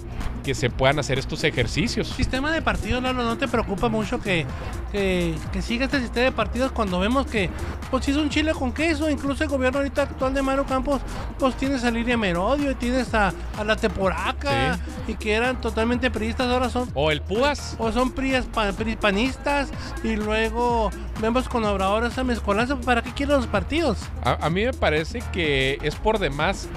que 0.50 0.56
se 0.56 0.72
puedan 0.72 0.98
hacer 0.98 1.20
estos 1.20 1.44
ejercicios. 1.44 2.08
Sistema 2.08 2.52
de 2.52 2.62
partidos, 2.64 3.04
Lalo, 3.04 3.24
¿no 3.24 3.38
te 3.38 3.48
preocupa 3.48 3.88
mucho 3.88 4.20
que, 4.20 4.48
que, 4.92 5.36
que 5.54 5.62
siga 5.62 5.86
este 5.86 6.00
sistema 6.00 6.26
de 6.26 6.32
partidos 6.32 6.72
cuando 6.72 7.00
vemos 7.00 7.28
que, 7.28 7.52
pues, 7.92 8.06
si 8.06 8.12
es 8.12 8.18
un 8.18 8.30
chile 8.30 8.52
con 8.54 8.72
queso? 8.72 9.10
Incluso 9.12 9.44
el 9.44 9.50
gobierno 9.50 9.78
ahorita 9.78 10.02
actual 10.02 10.34
de 10.34 10.42
Mario 10.42 10.66
Campos, 10.66 11.02
pues, 11.38 11.56
tienes 11.56 11.84
a 11.84 11.92
Liria 11.92 12.18
Merodio 12.18 12.72
y 12.72 12.76
tienes 12.76 13.14
a, 13.14 13.32
a 13.60 13.64
la 13.64 13.76
Teporaca 13.76 14.80
y 15.08 15.14
que 15.14 15.34
eran 15.34 15.62
totalmente 15.62 16.10
priistas, 16.10 16.48
ahora 16.48 16.70
son 16.70 16.90
O 16.96 17.12
el 17.12 17.22
PUAS. 17.22 17.76
o 17.78 17.92
son 17.92 18.10
prias, 18.12 18.46
pa- 18.46 18.72
pri- 18.72 18.96
panistas 18.96 19.70
y 20.04 20.16
luego 20.16 20.90
vemos 21.22 21.48
con 21.48 21.64
Obrador 21.64 22.06
esa 22.06 22.24
mezcolanza. 22.24 22.76
¿Para 22.78 23.04
qué 23.04 23.12
quieren 23.12 23.36
los 23.36 23.46
partidos? 23.48 24.00
A, 24.24 24.44
a 24.46 24.50
mí 24.50 24.66
me 24.66 24.74
parece 24.74 25.22
que 25.32 25.78
es 25.84 25.96
por 25.96 26.18
demás 26.18 26.68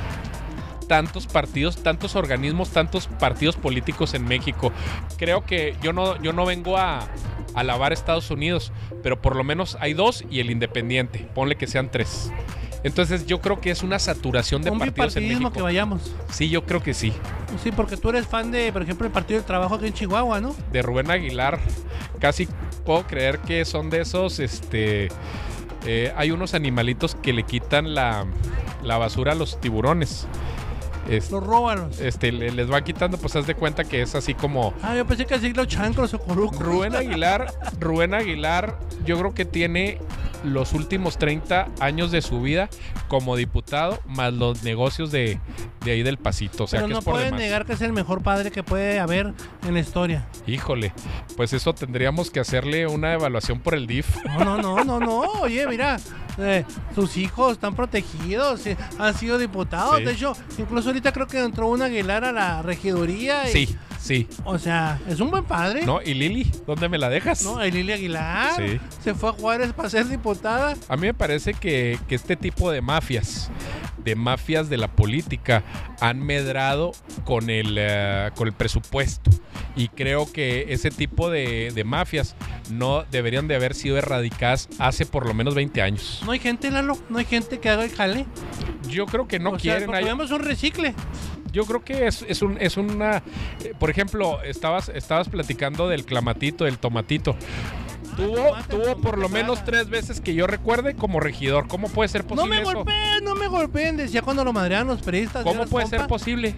tantos 0.92 1.26
partidos, 1.26 1.82
tantos 1.82 2.16
organismos, 2.16 2.68
tantos 2.68 3.06
partidos 3.06 3.56
políticos 3.56 4.12
en 4.12 4.26
México. 4.26 4.72
Creo 5.16 5.42
que 5.42 5.74
yo 5.82 5.94
no, 5.94 6.20
yo 6.20 6.34
no 6.34 6.44
vengo 6.44 6.76
a, 6.76 7.08
alabar 7.54 7.92
a 7.92 7.94
Estados 7.94 8.30
Unidos, 8.30 8.72
pero 9.02 9.18
por 9.22 9.34
lo 9.34 9.42
menos 9.42 9.78
hay 9.80 9.94
dos 9.94 10.22
y 10.30 10.40
el 10.40 10.50
independiente. 10.50 11.26
Ponle 11.34 11.56
que 11.56 11.66
sean 11.66 11.90
tres. 11.90 12.30
Entonces 12.84 13.24
yo 13.24 13.40
creo 13.40 13.58
que 13.58 13.70
es 13.70 13.82
una 13.82 13.98
saturación 13.98 14.60
de 14.60 14.68
un 14.68 14.80
partidos 14.80 15.16
en 15.16 15.28
México. 15.28 15.50
que 15.50 15.62
vayamos. 15.62 16.14
Sí, 16.30 16.50
yo 16.50 16.66
creo 16.66 16.82
que 16.82 16.92
sí. 16.92 17.14
Sí, 17.62 17.72
porque 17.72 17.96
tú 17.96 18.10
eres 18.10 18.26
fan 18.26 18.50
de, 18.50 18.70
por 18.70 18.82
ejemplo, 18.82 19.06
el 19.06 19.12
Partido 19.14 19.40
del 19.40 19.46
Trabajo 19.46 19.76
aquí 19.76 19.86
en 19.86 19.94
Chihuahua, 19.94 20.42
¿no? 20.42 20.54
De 20.72 20.82
Rubén 20.82 21.10
Aguilar, 21.10 21.58
casi, 22.20 22.46
puedo 22.84 23.06
creer 23.06 23.38
que 23.38 23.64
son 23.64 23.88
de 23.88 24.02
esos, 24.02 24.40
este... 24.40 25.08
eh, 25.86 26.12
hay 26.18 26.32
unos 26.32 26.52
animalitos 26.52 27.14
que 27.14 27.32
le 27.32 27.44
quitan 27.44 27.94
la, 27.94 28.26
la 28.82 28.98
basura 28.98 29.32
a 29.32 29.34
los 29.34 29.58
tiburones. 29.58 30.28
Es- 31.08 31.30
Los 31.30 31.42
róbalos. 31.44 32.00
este, 32.00 32.30
le- 32.32 32.52
les 32.52 32.70
va 32.70 32.82
quitando, 32.84 33.18
pues 33.18 33.34
haz 33.36 33.46
de 33.46 33.54
cuenta 33.54 33.84
que 33.84 34.02
es 34.02 34.14
así 34.14 34.34
como... 34.34 34.72
Ah, 34.82 34.94
yo 34.96 35.04
pensé 35.06 35.26
que 35.26 35.34
así 35.34 35.52
los 35.52 35.66
chancros 35.66 36.14
o 36.14 36.18
corucos. 36.20 36.58
Rubén 36.58 36.94
Aguilar, 36.94 37.52
Rubén 37.80 38.14
Aguilar, 38.14 38.78
yo 39.04 39.18
creo 39.18 39.34
que 39.34 39.44
tiene 39.44 39.98
los 40.44 40.72
últimos 40.72 41.18
30 41.18 41.68
años 41.80 42.10
de 42.10 42.22
su 42.22 42.40
vida 42.42 42.68
como 43.08 43.36
diputado, 43.36 44.00
más 44.06 44.32
los 44.32 44.62
negocios 44.62 45.10
de, 45.12 45.38
de 45.84 45.90
ahí 45.92 46.02
del 46.02 46.18
pasito. 46.18 46.64
O 46.64 46.66
sea 46.66 46.78
Pero 46.80 46.88
que 46.88 46.92
no 46.94 46.98
es 47.00 47.04
por 47.04 47.14
pueden 47.14 47.26
demás. 47.28 47.40
negar 47.40 47.66
que 47.66 47.72
es 47.74 47.80
el 47.82 47.92
mejor 47.92 48.22
padre 48.22 48.50
que 48.50 48.62
puede 48.62 48.98
haber 49.00 49.32
en 49.66 49.74
la 49.74 49.80
historia. 49.80 50.26
Híjole, 50.46 50.92
pues 51.36 51.52
eso 51.52 51.74
tendríamos 51.74 52.30
que 52.30 52.40
hacerle 52.40 52.86
una 52.86 53.12
evaluación 53.14 53.60
por 53.60 53.74
el 53.74 53.86
DIF. 53.86 54.08
No, 54.24 54.44
no, 54.44 54.58
no, 54.58 54.84
no, 54.84 55.00
no. 55.00 55.18
Oye, 55.42 55.66
mira, 55.66 55.98
eh, 56.38 56.64
sus 56.94 57.16
hijos 57.16 57.52
están 57.52 57.74
protegidos, 57.74 58.66
eh, 58.66 58.76
han 58.98 59.14
sido 59.14 59.38
diputados. 59.38 59.98
Sí. 59.98 60.04
De 60.04 60.12
hecho, 60.12 60.32
incluso 60.58 60.88
ahorita 60.88 61.12
creo 61.12 61.26
que 61.26 61.40
entró 61.40 61.68
un 61.68 61.82
Aguilar 61.82 62.24
a 62.24 62.32
la 62.32 62.62
regiduría. 62.62 63.48
y- 63.48 63.52
Sí, 63.52 63.76
sí. 64.02 64.26
O 64.44 64.58
sea, 64.58 65.00
es 65.08 65.20
un 65.20 65.30
buen 65.30 65.44
padre. 65.44 65.84
¿No? 65.86 66.00
¿Y 66.02 66.14
Lili? 66.14 66.50
¿Dónde 66.66 66.88
me 66.88 66.98
la 66.98 67.08
dejas? 67.08 67.42
No, 67.44 67.60
el 67.62 67.72
Lili 67.74 67.92
Aguilar 67.92 68.56
Sí. 68.56 68.80
se 69.02 69.14
fue 69.14 69.30
a 69.30 69.32
Juárez 69.32 69.72
para 69.72 69.88
ser 69.90 70.08
diputada. 70.08 70.74
A 70.88 70.96
mí 70.96 71.02
me 71.06 71.14
parece 71.14 71.54
que, 71.54 71.98
que 72.08 72.14
este 72.14 72.36
tipo 72.36 72.70
de 72.70 72.80
mafias, 72.82 73.50
de 74.04 74.14
mafias 74.16 74.68
de 74.68 74.76
la 74.78 74.88
política, 74.88 75.62
han 76.00 76.18
medrado 76.20 76.92
con 77.24 77.48
el, 77.50 77.76
eh, 77.78 78.30
con 78.34 78.48
el 78.48 78.52
presupuesto. 78.54 79.30
Y 79.76 79.88
creo 79.88 80.30
que 80.30 80.66
ese 80.72 80.90
tipo 80.90 81.30
de, 81.30 81.72
de 81.74 81.84
mafias 81.84 82.34
no 82.70 83.04
deberían 83.10 83.48
de 83.48 83.54
haber 83.54 83.74
sido 83.74 83.96
erradicadas 83.96 84.68
hace 84.78 85.06
por 85.06 85.26
lo 85.26 85.32
menos 85.32 85.54
20 85.54 85.80
años. 85.80 86.20
No 86.26 86.32
hay 86.32 86.40
gente, 86.40 86.70
Lalo, 86.70 86.98
no 87.08 87.18
hay 87.18 87.24
gente 87.24 87.58
que 87.58 87.70
haga 87.70 87.84
el 87.84 87.90
jale. 87.90 88.26
Yo 88.88 89.06
creo 89.06 89.26
que 89.28 89.38
no 89.38 89.50
o 89.50 89.52
sea, 89.52 89.60
quieren. 89.60 89.86
porque 89.86 90.04
hay- 90.04 90.10
un 90.32 90.40
recicle. 90.40 90.94
Yo 91.52 91.64
creo 91.64 91.84
que 91.84 92.06
es, 92.06 92.24
es, 92.28 92.42
un, 92.42 92.56
es 92.60 92.76
una... 92.76 93.22
eh, 93.62 93.74
por 93.78 93.90
ejemplo, 93.90 94.42
estabas, 94.42 94.88
estabas 94.88 95.28
platicando 95.28 95.88
del 95.88 96.04
clamatito, 96.04 96.64
del 96.64 96.78
tomatito. 96.78 97.36
Tuvo, 98.16 98.56
tuvo 98.68 99.00
por 99.00 99.18
lo 99.18 99.28
menos 99.28 99.64
tres 99.64 99.88
veces 99.88 100.20
que 100.20 100.34
yo 100.34 100.46
recuerde 100.46 100.94
como 100.94 101.20
regidor. 101.20 101.66
¿Cómo 101.68 101.88
puede 101.88 102.08
ser 102.08 102.22
No 102.22 102.28
posible 102.28 102.56
me 102.56 102.62
eso? 102.62 102.72
golpeen, 102.72 103.24
no 103.24 103.34
me 103.34 103.48
golpeen, 103.48 103.96
decía 103.96 104.22
cuando 104.22 104.44
lo 104.44 104.52
madreaban 104.52 104.86
los 104.86 105.00
periodistas. 105.02 105.44
¿Cómo 105.44 105.60
¿eras 105.60 105.70
puede 105.70 105.86
ser 105.86 106.06
posible? 106.06 106.54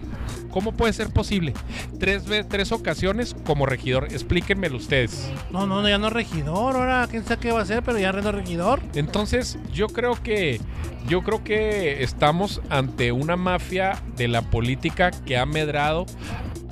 ¿Cómo 0.51 0.71
puede 0.71 0.93
ser 0.93 1.11
posible? 1.11 1.53
Tres, 1.99 2.23
tres 2.49 2.71
ocasiones 2.71 3.35
como 3.45 3.65
regidor. 3.65 4.05
Explíquenmelo 4.05 4.77
ustedes. 4.77 5.29
No, 5.51 5.65
no, 5.65 5.81
no, 5.81 5.89
ya 5.89 5.97
no 5.97 6.07
es 6.07 6.13
regidor, 6.13 6.75
ahora 6.75 7.07
quién 7.09 7.23
sabe 7.23 7.41
qué 7.41 7.51
va 7.51 7.59
a 7.59 7.63
hacer, 7.63 7.83
pero 7.83 7.99
ya 7.99 8.11
no 8.11 8.19
es 8.19 8.25
regidor. 8.35 8.81
Entonces, 8.93 9.57
yo 9.73 9.87
creo 9.87 10.21
que 10.21 10.61
yo 11.07 11.21
creo 11.21 11.43
que 11.43 12.03
estamos 12.03 12.61
ante 12.69 13.11
una 13.11 13.35
mafia 13.35 14.01
de 14.15 14.27
la 14.27 14.41
política 14.41 15.11
que 15.11 15.37
ha 15.37 15.45
medrado 15.45 16.05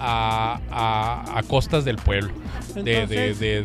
a, 0.05 0.59
a- 0.69 1.37
a 1.39 1.43
costas 1.43 1.85
del 1.85 1.95
pueblo, 1.95 2.31
de, 2.75 2.83
de- 2.83 2.93
Entonces- 3.03 3.39
de- 3.39 3.63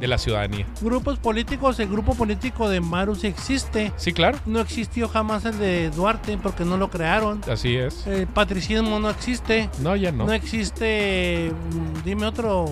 de 0.00 0.08
la 0.08 0.18
ciudadanía. 0.18 0.66
Grupos 0.80 1.18
políticos, 1.20 1.78
el 1.78 1.88
grupo 1.88 2.14
político 2.16 2.68
de 2.68 2.80
Maru 2.80 3.14
sí 3.14 3.28
existe. 3.28 3.92
Sí, 3.96 4.12
claro, 4.12 4.36
No 4.46 4.58
existió 4.60 5.08
jamás 5.08 5.44
el 5.44 5.58
de 5.60 5.90
Duarte 5.90 6.36
porque 6.42 6.64
no 6.64 6.76
lo 6.76 6.90
crearon. 6.90 7.40
así 7.50 7.76
es. 7.76 8.04
El 8.08 8.26
patricismo 8.26 8.98
no 8.98 9.08
existe. 9.10 9.70
No, 9.80 9.94
ya 9.96 10.10
no. 10.12 10.26
No, 10.26 10.32
existe. 10.32 11.52
mm, 11.52 12.02
Dime 12.04 12.26
otro. 12.26 12.66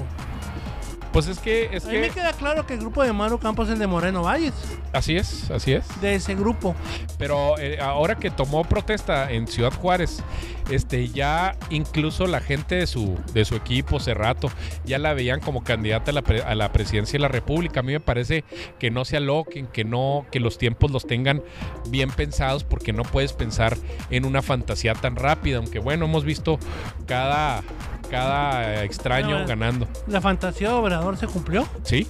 Pues 1.12 1.26
es 1.26 1.38
que 1.40 1.68
es 1.72 1.86
A 1.86 1.88
mí 1.88 1.98
me 1.98 2.08
que 2.08 2.14
queda 2.14 2.32
claro 2.32 2.66
que 2.66 2.74
el 2.74 2.80
grupo 2.80 3.02
de 3.02 3.12
Maru 3.12 3.38
Campos 3.40 3.66
es 3.68 3.72
el 3.74 3.78
de 3.80 3.86
Moreno 3.88 4.22
Valles. 4.22 4.54
así 4.92 5.16
es, 5.16 5.50
así 5.50 5.72
es. 5.72 6.00
De 6.00 6.14
ese 6.14 6.34
grupo. 6.36 6.74
Pero 7.18 7.58
eh, 7.58 7.78
ahora 7.80 8.14
que 8.14 8.30
tomó 8.30 8.62
protesta 8.64 9.30
en 9.30 9.48
Ciudad 9.48 9.72
Juárez, 9.72 10.22
este 10.70 11.08
ya 11.08 11.56
incluso 11.70 12.28
la 12.28 12.38
gente 12.40 12.76
de 12.76 12.86
su 12.86 13.18
de 13.34 13.44
su 13.44 13.56
equipo 13.56 13.98
Cerrato 13.98 14.50
ya 14.84 14.98
la 15.00 15.12
veían 15.14 15.40
como 15.40 15.64
candidata 15.64 16.12
a 16.12 16.14
la, 16.14 16.22
pre- 16.22 16.42
a 16.42 16.54
la 16.54 16.70
presidencia 16.70 17.14
de 17.18 17.22
la 17.22 17.28
República. 17.28 17.80
A 17.80 17.82
mí 17.82 17.90
me 17.92 17.98
parece 18.00 18.44
que 18.78 18.92
no 18.92 19.04
se 19.04 19.16
aloquen, 19.16 19.66
que 19.66 19.82
no 19.84 20.26
que 20.30 20.38
los 20.38 20.58
tiempos 20.58 20.92
los 20.92 21.08
tengan 21.08 21.42
bien 21.88 22.10
pensados 22.12 22.62
porque 22.62 22.92
no 22.92 23.02
puedes 23.02 23.32
pensar 23.32 23.76
en 24.10 24.24
una 24.24 24.42
fantasía 24.42 24.94
tan 24.94 25.16
rápida, 25.16 25.56
aunque 25.58 25.80
bueno, 25.80 26.04
hemos 26.04 26.24
visto 26.24 26.58
cada 27.06 27.62
cada 28.10 28.84
extraño 28.84 29.28
Bueno, 29.30 29.46
ganando. 29.46 29.88
La 30.06 30.20
fantasía 30.20 30.68
de 30.68 30.74
Obrador 30.74 31.16
se 31.16 31.26
cumplió. 31.26 31.66
Sí. 31.84 32.06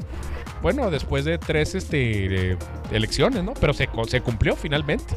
Bueno, 0.62 0.90
después 0.90 1.24
de 1.24 1.38
tres 1.38 1.74
este, 1.74 2.52
eh, 2.52 2.56
elecciones, 2.90 3.42
¿no? 3.44 3.54
Pero 3.54 3.72
se, 3.72 3.88
se 4.08 4.20
cumplió 4.20 4.56
finalmente. 4.56 5.14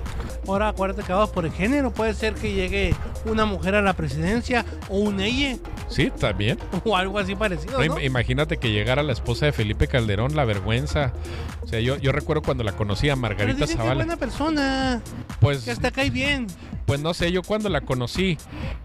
Ahora 0.48 0.70
acuérdate 0.70 1.04
que 1.04 1.14
vamos 1.14 1.30
por 1.30 1.46
el 1.46 1.52
género. 1.52 1.92
Puede 1.92 2.14
ser 2.14 2.34
que 2.36 2.54
llegue 2.54 2.94
una 3.26 3.46
mujer 3.46 3.76
a 3.76 3.82
la 3.82 3.94
presidencia 3.94 4.66
o 4.90 4.98
un 5.00 5.20
ella 5.20 5.58
Sí, 5.90 6.12
también. 6.20 6.58
o 6.86 6.96
algo 6.98 7.20
así 7.20 7.36
parecido. 7.36 7.80
No, 7.80 7.86
¿no? 7.86 7.98
im- 8.00 8.06
Imagínate 8.06 8.58
que 8.58 8.72
llegara 8.72 9.04
la 9.04 9.14
esposa 9.14 9.46
de 9.46 9.52
Felipe 9.52 9.88
Calderón, 9.88 10.36
la 10.36 10.46
vergüenza. 10.46 11.14
O 11.62 11.68
sea, 11.68 11.80
yo, 11.80 11.98
yo 11.98 12.12
recuerdo 12.12 12.42
cuando 12.42 12.64
la 12.64 12.74
conocí 12.74 13.10
a 13.10 13.14
Pero 13.14 13.22
Margarita 13.22 13.54
dicen 13.54 13.68
que 13.68 13.72
es 13.74 13.78
Zavala. 13.78 13.96
buena 13.96 14.18
persona. 14.18 15.02
Pues, 15.40 15.64
Que 15.64 15.72
hasta 15.72 15.92
cae 15.92 16.10
bien. 16.10 16.48
pues 16.86 17.00
no 17.00 17.14
sé, 17.14 17.32
yo 17.32 17.42
cuando 17.44 17.70
la 17.70 17.82
conocí, 17.82 18.38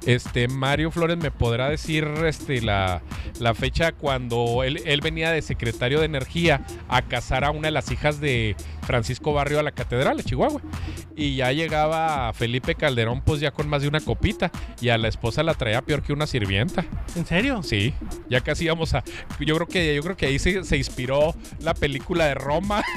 este 0.06 0.48
Mario 0.48 0.90
Flores 0.90 1.16
me 1.18 1.30
podrá 1.30 1.68
decir 1.68 2.04
este 2.26 2.60
la, 2.62 3.02
la 3.40 3.54
fecha 3.54 3.92
cuando 3.92 4.62
él, 4.64 4.80
él 4.84 5.00
venía 5.00 5.30
de 5.32 5.42
secretario 5.42 5.98
de 6.00 6.06
Energía 6.06 6.62
a 6.88 7.02
casar 7.02 7.44
a 7.44 7.50
una 7.50 7.68
de 7.68 7.72
las 7.72 7.90
hijas 7.90 8.20
de 8.20 8.54
Francisco 8.88 9.32
Barrio 9.34 9.60
a 9.60 9.62
la 9.62 9.70
catedral 9.72 10.16
de 10.16 10.24
Chihuahua. 10.24 10.60
Y 11.14 11.36
ya 11.36 11.52
llegaba 11.52 12.32
Felipe 12.32 12.74
Calderón, 12.74 13.20
pues 13.20 13.38
ya 13.40 13.50
con 13.52 13.68
más 13.68 13.82
de 13.82 13.88
una 13.88 14.00
copita. 14.00 14.50
Y 14.80 14.88
a 14.88 14.96
la 14.98 15.08
esposa 15.08 15.42
la 15.42 15.52
traía 15.54 15.82
peor 15.82 16.02
que 16.02 16.12
una 16.14 16.26
sirvienta. 16.26 16.84
¿En 17.14 17.26
serio? 17.26 17.62
Sí, 17.62 17.92
ya 18.30 18.40
casi 18.40 18.64
íbamos 18.64 18.94
a. 18.94 19.04
Yo 19.40 19.54
creo 19.56 19.66
que, 19.68 19.94
yo 19.94 20.02
creo 20.02 20.16
que 20.16 20.26
ahí 20.26 20.38
se, 20.38 20.64
se 20.64 20.76
inspiró 20.78 21.34
la 21.60 21.74
película 21.74 22.24
de 22.26 22.34
Roma. 22.34 22.82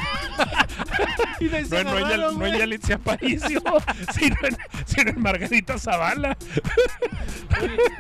Y 1.40 1.46
No, 1.46 1.52
no, 1.52 1.58
en, 1.58 1.88
agarraron, 1.88 2.10
Yal- 2.10 2.20
no 2.20 2.30
en 2.32 2.38
güey. 2.38 2.60
Yalitza 2.60 2.96
Aparicio, 2.96 3.62
sino 4.14 4.36
en, 4.44 4.58
sino 4.86 5.10
en 5.10 5.22
Margarita 5.22 5.78
Zavala. 5.80 6.38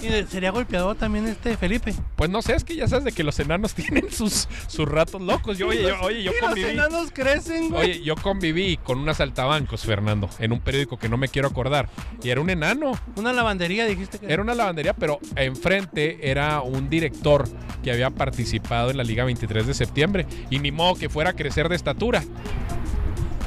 Y 0.01 0.23
sería 0.29 0.51
golpeador 0.51 0.95
también 0.95 1.27
este 1.27 1.57
Felipe. 1.57 1.93
Pues 2.15 2.29
no 2.29 2.41
sé, 2.43 2.53
es 2.55 2.63
que 2.63 2.75
ya 2.75 2.87
sabes 2.87 3.03
de 3.05 3.11
que 3.11 3.23
los 3.23 3.39
enanos 3.39 3.73
tienen 3.75 4.11
sus, 4.11 4.47
sus 4.67 4.87
ratos 4.87 5.21
locos. 5.21 5.57
Yo, 5.57 5.67
oye, 5.67 5.81
yo, 5.81 5.99
oye, 6.01 6.23
yo 6.23 6.31
y 6.31 6.35
los 6.39 6.49
conviví. 6.49 6.69
enanos 6.69 7.11
crecen, 7.11 7.69
güey. 7.69 7.80
Oye, 7.81 8.01
yo 8.03 8.15
conviví 8.15 8.77
con 8.77 8.99
un 8.99 9.09
asaltabancos, 9.09 9.81
Fernando, 9.81 10.29
en 10.39 10.51
un 10.51 10.59
periódico 10.59 10.97
que 10.97 11.09
no 11.09 11.17
me 11.17 11.27
quiero 11.27 11.47
acordar. 11.47 11.89
Y 12.23 12.29
era 12.29 12.41
un 12.41 12.49
enano. 12.49 12.93
Una 13.15 13.33
lavandería, 13.33 13.85
dijiste 13.85 14.19
que. 14.19 14.31
Era 14.31 14.41
una 14.41 14.55
lavandería, 14.55 14.93
pero 14.93 15.19
enfrente 15.35 16.29
era 16.29 16.61
un 16.61 16.89
director 16.89 17.47
que 17.83 17.91
había 17.91 18.09
participado 18.09 18.91
en 18.91 18.97
la 18.97 19.03
Liga 19.03 19.23
23 19.23 19.67
de 19.67 19.73
septiembre. 19.73 20.27
Y 20.49 20.59
ni 20.59 20.71
modo 20.71 20.95
que 20.95 21.09
fuera 21.09 21.31
a 21.31 21.33
crecer 21.33 21.69
de 21.69 21.75
estatura. 21.75 22.23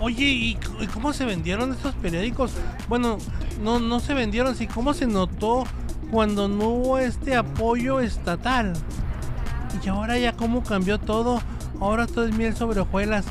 Oye, 0.00 0.24
¿y 0.24 0.58
cómo 0.92 1.12
se 1.12 1.24
vendieron 1.24 1.72
estos 1.72 1.94
periódicos? 1.94 2.52
Bueno, 2.88 3.18
no, 3.62 3.78
no 3.78 4.00
se 4.00 4.12
vendieron, 4.12 4.54
sí, 4.54 4.66
¿cómo 4.66 4.92
se 4.92 5.06
notó 5.06 5.64
cuando 6.10 6.48
no 6.48 6.68
hubo 6.68 6.98
este 6.98 7.36
apoyo 7.36 8.00
estatal? 8.00 8.74
Y 9.82 9.88
ahora 9.88 10.18
ya 10.18 10.32
cómo 10.32 10.62
cambió 10.62 10.98
todo. 10.98 11.40
Ahora 11.80 12.06
todo 12.06 12.26
es 12.26 12.34
miel 12.34 12.54
sobre 12.54 12.80
hojuelas. 12.80 13.24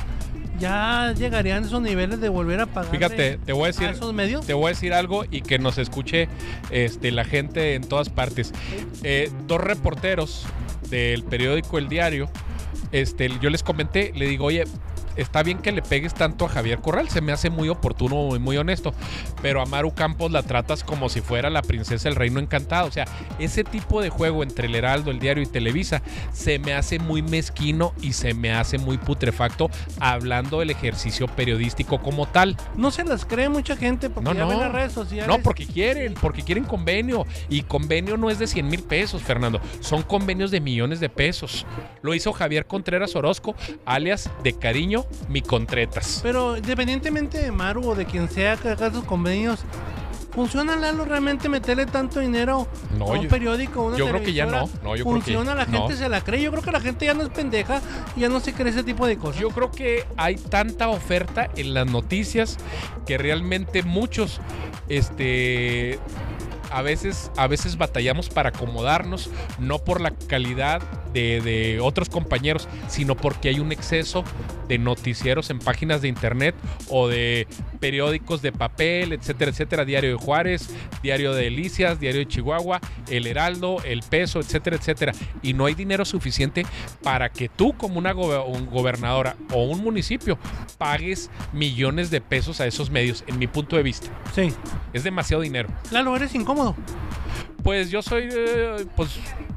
Ya 0.58 1.12
llegarían 1.16 1.64
esos 1.64 1.82
niveles 1.82 2.20
de 2.20 2.28
volver 2.28 2.60
a 2.60 2.66
pagar. 2.66 2.90
Fíjate, 2.90 3.38
te 3.38 3.52
voy 3.52 3.64
a 3.64 3.66
decir, 3.68 3.88
esos 3.88 4.12
medios. 4.12 4.46
te 4.46 4.54
voy 4.54 4.66
a 4.66 4.68
decir 4.68 4.92
algo 4.92 5.24
y 5.30 5.42
que 5.42 5.58
nos 5.58 5.78
escuche 5.78 6.28
este, 6.70 7.10
la 7.10 7.24
gente 7.24 7.74
en 7.74 7.82
todas 7.82 8.08
partes. 8.08 8.52
Eh, 9.02 9.30
dos 9.46 9.60
reporteros 9.60 10.46
del 10.90 11.24
periódico 11.24 11.78
El 11.78 11.88
Diario, 11.88 12.30
este, 12.92 13.30
yo 13.40 13.50
les 13.50 13.62
comenté, 13.62 14.12
le 14.14 14.28
digo, 14.28 14.44
oye, 14.46 14.64
está 15.16 15.42
bien 15.42 15.58
que 15.58 15.72
le 15.72 15.82
pegues 15.82 16.14
tanto 16.14 16.44
a 16.44 16.48
Javier 16.48 16.80
Corral, 16.80 17.08
se 17.08 17.20
me 17.20 17.32
hace 17.32 17.50
muy 17.50 17.68
oportuno 17.68 18.34
y 18.34 18.38
muy 18.38 18.56
honesto, 18.56 18.92
pero 19.42 19.60
a 19.60 19.66
Maru 19.66 19.94
Campos 19.94 20.30
la 20.32 20.42
tratas 20.42 20.84
como 20.84 21.08
si 21.08 21.20
fuera 21.20 21.50
la 21.50 21.62
princesa 21.62 22.08
del 22.08 22.16
reino 22.16 22.40
encantado. 22.40 22.88
O 22.88 22.92
sea, 22.92 23.04
ese 23.38 23.64
tipo 23.64 24.00
de 24.02 24.10
juego 24.10 24.42
entre 24.42 24.66
el 24.66 24.74
Heraldo, 24.74 25.10
el 25.10 25.18
Diario 25.18 25.42
y 25.42 25.46
Televisa 25.46 26.02
se 26.32 26.58
me 26.58 26.74
hace 26.74 26.98
muy 26.98 27.22
mezquino 27.22 27.92
y 28.00 28.12
se 28.12 28.34
me 28.34 28.52
hace 28.52 28.78
muy 28.78 28.98
putrefacto 28.98 29.70
hablando 30.00 30.60
del 30.60 30.70
ejercicio 30.70 31.26
periodístico 31.26 32.00
como 32.00 32.26
tal. 32.26 32.56
No 32.76 32.90
se 32.90 33.04
las 33.04 33.24
cree 33.24 33.48
mucha 33.48 33.76
gente 33.76 34.10
porque 34.10 34.28
No, 34.30 34.34
ya 34.34 34.40
no. 34.42 34.48
ven 34.48 34.60
las 34.60 34.72
redes 34.72 34.92
sociales. 34.92 35.28
No, 35.28 35.38
porque 35.42 35.66
quieren, 35.66 36.14
porque 36.14 36.42
quieren 36.42 36.64
convenio. 36.64 37.26
Y 37.48 37.62
convenio 37.62 38.16
no 38.16 38.30
es 38.30 38.38
de 38.38 38.46
100 38.46 38.68
mil 38.68 38.82
pesos, 38.82 39.22
Fernando. 39.22 39.60
Son 39.80 40.02
convenios 40.02 40.50
de 40.50 40.60
millones 40.60 41.00
de 41.00 41.08
pesos. 41.08 41.66
Lo 42.02 42.14
hizo 42.14 42.32
Javier 42.32 42.66
Contreras 42.66 43.14
Orozco, 43.16 43.54
alias 43.84 44.30
de 44.42 44.52
cariño, 44.54 45.03
mi 45.28 45.42
Contretas. 45.42 46.20
Pero 46.22 46.56
independientemente 46.56 47.38
de 47.38 47.50
Maru 47.52 47.90
o 47.90 47.94
de 47.94 48.04
quien 48.06 48.28
sea 48.28 48.56
que 48.56 48.68
haga 48.68 48.88
esos 48.88 49.04
convenios, 49.04 49.60
¿Funciona, 50.32 50.74
Lalo, 50.74 51.04
realmente 51.04 51.48
meterle 51.48 51.86
tanto 51.86 52.18
dinero 52.18 52.66
No, 52.98 53.04
a 53.04 53.10
un 53.12 53.22
yo- 53.22 53.28
periódico, 53.28 53.82
a 53.82 53.84
una 53.84 53.96
yo 53.96 54.08
creo 54.08 54.20
que 54.20 54.32
ya 54.32 54.46
no. 54.46 54.68
No, 54.82 54.96
yo 54.96 55.04
creo 55.04 55.04
que 55.04 55.04
¿Funciona? 55.04 55.54
La 55.54 55.64
gente 55.64 55.90
no. 55.92 55.96
se 55.96 56.08
la 56.08 56.22
cree. 56.22 56.42
Yo 56.42 56.50
creo 56.50 56.60
que 56.64 56.72
la 56.72 56.80
gente 56.80 57.06
ya 57.06 57.14
no 57.14 57.22
es 57.22 57.28
pendeja 57.28 57.80
y 58.16 58.20
ya 58.22 58.28
no 58.28 58.40
se 58.40 58.52
cree 58.52 58.70
ese 58.70 58.82
tipo 58.82 59.06
de 59.06 59.16
cosas. 59.16 59.40
Yo 59.40 59.50
creo 59.50 59.70
que 59.70 60.04
hay 60.16 60.34
tanta 60.34 60.88
oferta 60.88 61.48
en 61.56 61.72
las 61.72 61.86
noticias 61.86 62.56
que 63.06 63.16
realmente 63.16 63.84
muchos, 63.84 64.40
este, 64.88 66.00
a 66.72 66.82
veces, 66.82 67.30
a 67.36 67.46
veces 67.46 67.78
batallamos 67.78 68.28
para 68.28 68.48
acomodarnos, 68.48 69.30
no 69.60 69.78
por 69.78 70.00
la 70.00 70.10
calidad 70.10 70.82
de, 71.12 71.40
de 71.42 71.78
otros 71.80 72.08
compañeros, 72.08 72.66
sino 72.88 73.14
porque 73.16 73.50
hay 73.50 73.60
un 73.60 73.70
exceso 73.70 74.24
de 74.68 74.78
noticieros 74.78 75.50
en 75.50 75.58
páginas 75.58 76.02
de 76.02 76.08
internet 76.08 76.54
o 76.88 77.08
de 77.08 77.46
periódicos 77.80 78.42
de 78.42 78.52
papel, 78.52 79.12
etcétera, 79.12 79.50
etcétera, 79.50 79.84
Diario 79.84 80.10
de 80.10 80.16
Juárez, 80.24 80.68
Diario 81.02 81.34
de 81.34 81.44
Delicias, 81.44 82.00
Diario 82.00 82.20
de 82.20 82.28
Chihuahua, 82.28 82.80
El 83.08 83.26
Heraldo, 83.26 83.78
El 83.84 84.02
Peso, 84.02 84.40
etcétera, 84.40 84.76
etcétera. 84.76 85.12
Y 85.42 85.52
no 85.52 85.66
hay 85.66 85.74
dinero 85.74 86.04
suficiente 86.04 86.64
para 87.02 87.30
que 87.30 87.48
tú 87.48 87.74
como 87.76 87.98
una 87.98 88.12
gobe- 88.14 88.44
un 88.46 88.66
gobernadora 88.66 89.36
o 89.52 89.64
un 89.64 89.82
municipio 89.82 90.38
pagues 90.78 91.30
millones 91.52 92.10
de 92.10 92.20
pesos 92.20 92.60
a 92.60 92.66
esos 92.66 92.90
medios, 92.90 93.24
en 93.26 93.38
mi 93.38 93.46
punto 93.46 93.76
de 93.76 93.82
vista. 93.82 94.08
Sí. 94.34 94.52
Es 94.92 95.04
demasiado 95.04 95.42
dinero. 95.42 95.68
Lalo, 95.90 96.16
eres 96.16 96.34
incómodo. 96.34 96.74
Pues 97.64 97.90
yo 97.90 98.02
soy, 98.02 98.28
eh, 98.30 98.86
pues... 98.94 99.08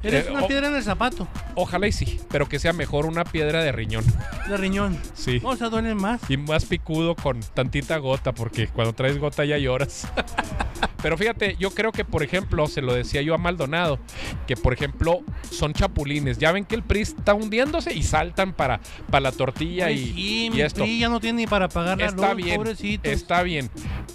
Eres 0.01 0.27
eh, 0.27 0.31
una 0.31 0.43
o- 0.43 0.47
piedra 0.47 0.69
en 0.69 0.75
el 0.75 0.81
zapato. 0.83 1.27
ojalá 1.55 1.87
y 1.87 1.91
sí, 1.91 2.19
pero 2.29 2.47
que 2.47 2.57
sea 2.57 2.71
mejor 2.73 3.05
una 3.05 3.23
piedra 3.25 3.61
de 3.61 3.71
riñón. 3.73 4.03
De 4.47 4.55
riñón. 4.57 4.97
Sí. 5.13 5.41
O 5.43 5.55
sea, 5.57 5.69
duelen 5.69 5.97
más. 5.97 6.21
Y 6.29 6.37
más 6.37 6.63
picudo 6.65 7.15
con 7.15 7.41
tantita 7.53 7.97
gota, 7.97 8.31
porque 8.31 8.67
cuando 8.67 8.93
traes 8.93 9.17
gota 9.19 9.43
ya 9.45 9.57
lloras. 9.57 10.07
Pero 11.01 11.17
fíjate, 11.17 11.55
yo 11.59 11.71
creo 11.71 11.91
que, 11.91 12.03
por 12.05 12.23
ejemplo, 12.23 12.67
se 12.67 12.81
lo 12.81 12.93
decía 12.93 13.21
yo 13.21 13.33
a 13.33 13.37
Maldonado, 13.37 13.99
que 14.47 14.55
por 14.55 14.73
ejemplo 14.73 15.21
son 15.49 15.73
chapulines. 15.73 16.37
Ya 16.37 16.51
ven 16.51 16.65
que 16.65 16.75
el 16.75 16.83
PRI 16.83 17.01
está 17.01 17.33
hundiéndose 17.33 17.93
y 17.93 18.03
saltan 18.03 18.53
para, 18.53 18.79
para 19.09 19.21
la 19.21 19.31
tortilla 19.31 19.91
y, 19.91 19.97
sí, 19.97 20.45
y 20.45 20.49
mi 20.49 20.61
esto. 20.61 20.81
PRI 20.83 20.99
ya 20.99 21.09
no 21.09 21.19
tiene 21.19 21.41
ni 21.41 21.47
para 21.47 21.69
pagar 21.69 21.97
la 21.97 22.07
Está 22.07 22.33
luz, 22.33 22.43
bien, 22.43 22.55
pobrecitos. 22.57 23.11
está 23.11 23.43
bien. 23.43 23.69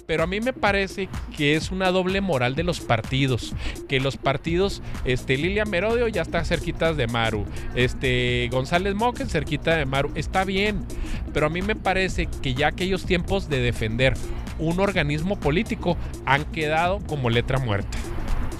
Pero 0.05 0.23
a 0.23 0.27
mí 0.27 0.41
me 0.41 0.51
parece 0.53 1.07
que 1.37 1.55
es 1.55 1.71
una 1.71 1.91
doble 1.91 2.19
moral 2.21 2.55
de 2.55 2.63
los 2.63 2.81
partidos. 2.81 3.53
Que 3.87 3.99
los 3.99 4.17
partidos, 4.17 4.81
este, 5.05 5.37
Lilia 5.37 5.65
Merodio 5.65 6.07
ya 6.09 6.21
está 6.21 6.43
cerquita 6.43 6.93
de 6.93 7.07
Maru. 7.07 7.45
Este, 7.75 8.49
González 8.51 8.95
Moquen 8.95 9.29
cerquita 9.29 9.77
de 9.77 9.85
Maru. 9.85 10.11
Está 10.15 10.43
bien. 10.43 10.85
Pero 11.33 11.45
a 11.45 11.49
mí 11.49 11.61
me 11.61 11.75
parece 11.75 12.27
que 12.41 12.53
ya 12.53 12.67
aquellos 12.67 13.05
tiempos 13.05 13.47
de 13.49 13.61
defender 13.61 14.13
un 14.59 14.79
organismo 14.79 15.39
político 15.39 15.97
han 16.25 16.45
quedado 16.45 16.72
como 17.07 17.29
letra 17.29 17.59
muerta. 17.59 17.97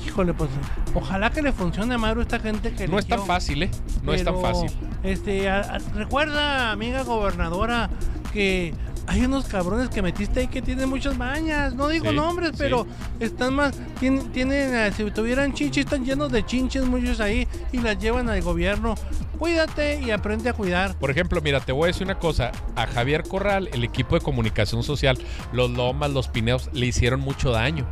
Híjole, 0.06 0.34
pues 0.34 0.49
ojalá 0.93 1.32
que 1.32 1.41
le 1.41 1.52
funcione 1.54 1.95
a 1.95 1.97
Maru 1.97 2.21
esta 2.21 2.39
gente 2.39 2.71
que 2.73 2.88
No 2.88 2.99
es 2.99 3.08
tan 3.08 3.26
fácil, 3.26 3.63
¿eh? 3.63 3.71
No 4.04 4.13
es 4.13 4.23
tan 4.23 4.39
fácil. 4.41 4.69
Este, 5.04 5.49
a- 5.49 5.60
a- 5.62 5.78
recuerda, 5.95 6.71
amiga 6.71 7.04
gobernadora, 7.04 7.89
que 8.32 8.73
hay 9.08 9.26
unos 9.26 9.46
cabrones 9.46 9.89
que 9.89 10.02
metiste 10.02 10.42
ahí 10.42 10.48
que 10.48 10.62
tienen 10.62 10.89
muchas 10.89 11.18
mañas. 11.18 11.74
No 11.74 11.88
digo 11.89 12.10
Sí, 12.10 12.16
nombres, 12.16 12.52
sí. 12.52 12.58
pero 12.60 12.88
están 13.20 13.54
más, 13.56 13.74
tienen, 14.00 14.32
tienen, 14.32 14.74
eh, 14.74 14.92
si 14.96 15.10
tuvieran 15.12 15.54
chinches, 15.54 15.86
están 15.86 16.06
llenos 16.06 16.32
de 16.32 16.46
chinches 16.46 16.86
muchos 16.86 17.20
ahí 17.20 17.48
y 17.72 17.80
las 17.80 17.98
llevan 18.00 18.30
al 18.30 18.42
gobierno. 18.42 18.96
Cuídate 19.38 20.00
y 20.02 20.12
aprende 20.12 20.50
a 20.50 20.54
cuidar. 20.54 20.96
Por 20.98 21.12
ejemplo, 21.12 21.42
mira, 21.42 21.60
te 21.60 21.72
voy 21.72 21.86
a 21.86 21.88
decir 21.88 22.04
una 22.04 22.18
cosa. 22.20 22.52
A 22.76 22.88
Javier 22.88 23.24
Corral, 23.24 23.70
el 23.74 23.84
equipo 23.84 24.16
de 24.16 24.22
comunicación 24.22 24.84
social, 24.84 25.18
los 25.52 25.70
Lomas, 25.72 26.12
los 26.12 26.28
Pineos, 26.30 26.70
le 26.72 26.86
hicieron 26.86 27.20
mucho 27.20 27.52
daño. 27.52 27.86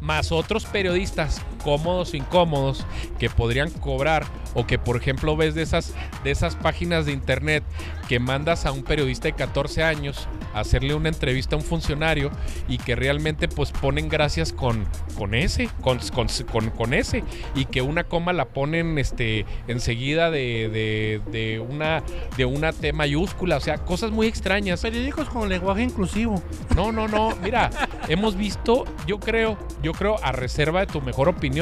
Más 0.00 0.32
otros 0.32 0.64
periodistas 0.66 1.40
cómodos 1.64 2.14
incómodos 2.14 2.86
que 3.18 3.28
podrían 3.30 3.70
cobrar 3.70 4.24
o 4.54 4.66
que 4.66 4.78
por 4.78 4.96
ejemplo 4.96 5.36
ves 5.36 5.54
de 5.56 5.62
esas 5.62 5.94
de 6.22 6.30
esas 6.30 6.54
páginas 6.54 7.06
de 7.06 7.12
internet 7.12 7.64
que 8.08 8.20
mandas 8.20 8.66
a 8.66 8.72
un 8.72 8.82
periodista 8.84 9.28
de 9.28 9.32
14 9.32 9.82
años 9.82 10.28
a 10.54 10.60
hacerle 10.60 10.94
una 10.94 11.08
entrevista 11.08 11.56
a 11.56 11.58
un 11.58 11.64
funcionario 11.64 12.30
y 12.68 12.78
que 12.78 12.94
realmente 12.94 13.48
pues 13.48 13.72
ponen 13.72 14.08
gracias 14.08 14.52
con 14.52 14.84
con 15.18 15.34
ese 15.34 15.68
con, 15.80 15.98
con, 16.14 16.28
con- 16.52 16.70
con 16.70 16.94
ese 16.94 17.24
y 17.54 17.64
que 17.64 17.80
una 17.82 18.04
coma 18.04 18.32
la 18.32 18.44
ponen 18.44 18.98
este 18.98 19.46
enseguida 19.66 20.30
de, 20.30 20.68
de, 20.68 21.20
de 21.32 21.60
una 21.60 22.02
de 22.36 22.44
una 22.44 22.72
T 22.72 22.92
mayúscula 22.92 23.56
o 23.56 23.60
sea 23.60 23.78
cosas 23.78 24.10
muy 24.10 24.26
extrañas 24.26 24.82
Periódicos 24.82 25.28
con 25.30 25.48
lenguaje 25.48 25.82
inclusivo. 25.82 26.42
no, 26.76 26.92
no, 26.92 27.08
no. 27.08 27.34
Mira, 27.42 27.70
hemos 28.08 28.36
visto, 28.36 28.84
yo 29.06 29.18
creo, 29.18 29.56
yo 29.82 29.92
creo, 29.92 30.16
a 30.22 30.30
reserva 30.32 30.80
de 30.80 30.86
tu 30.86 31.00
mejor 31.00 31.28
opinión, 31.28 31.53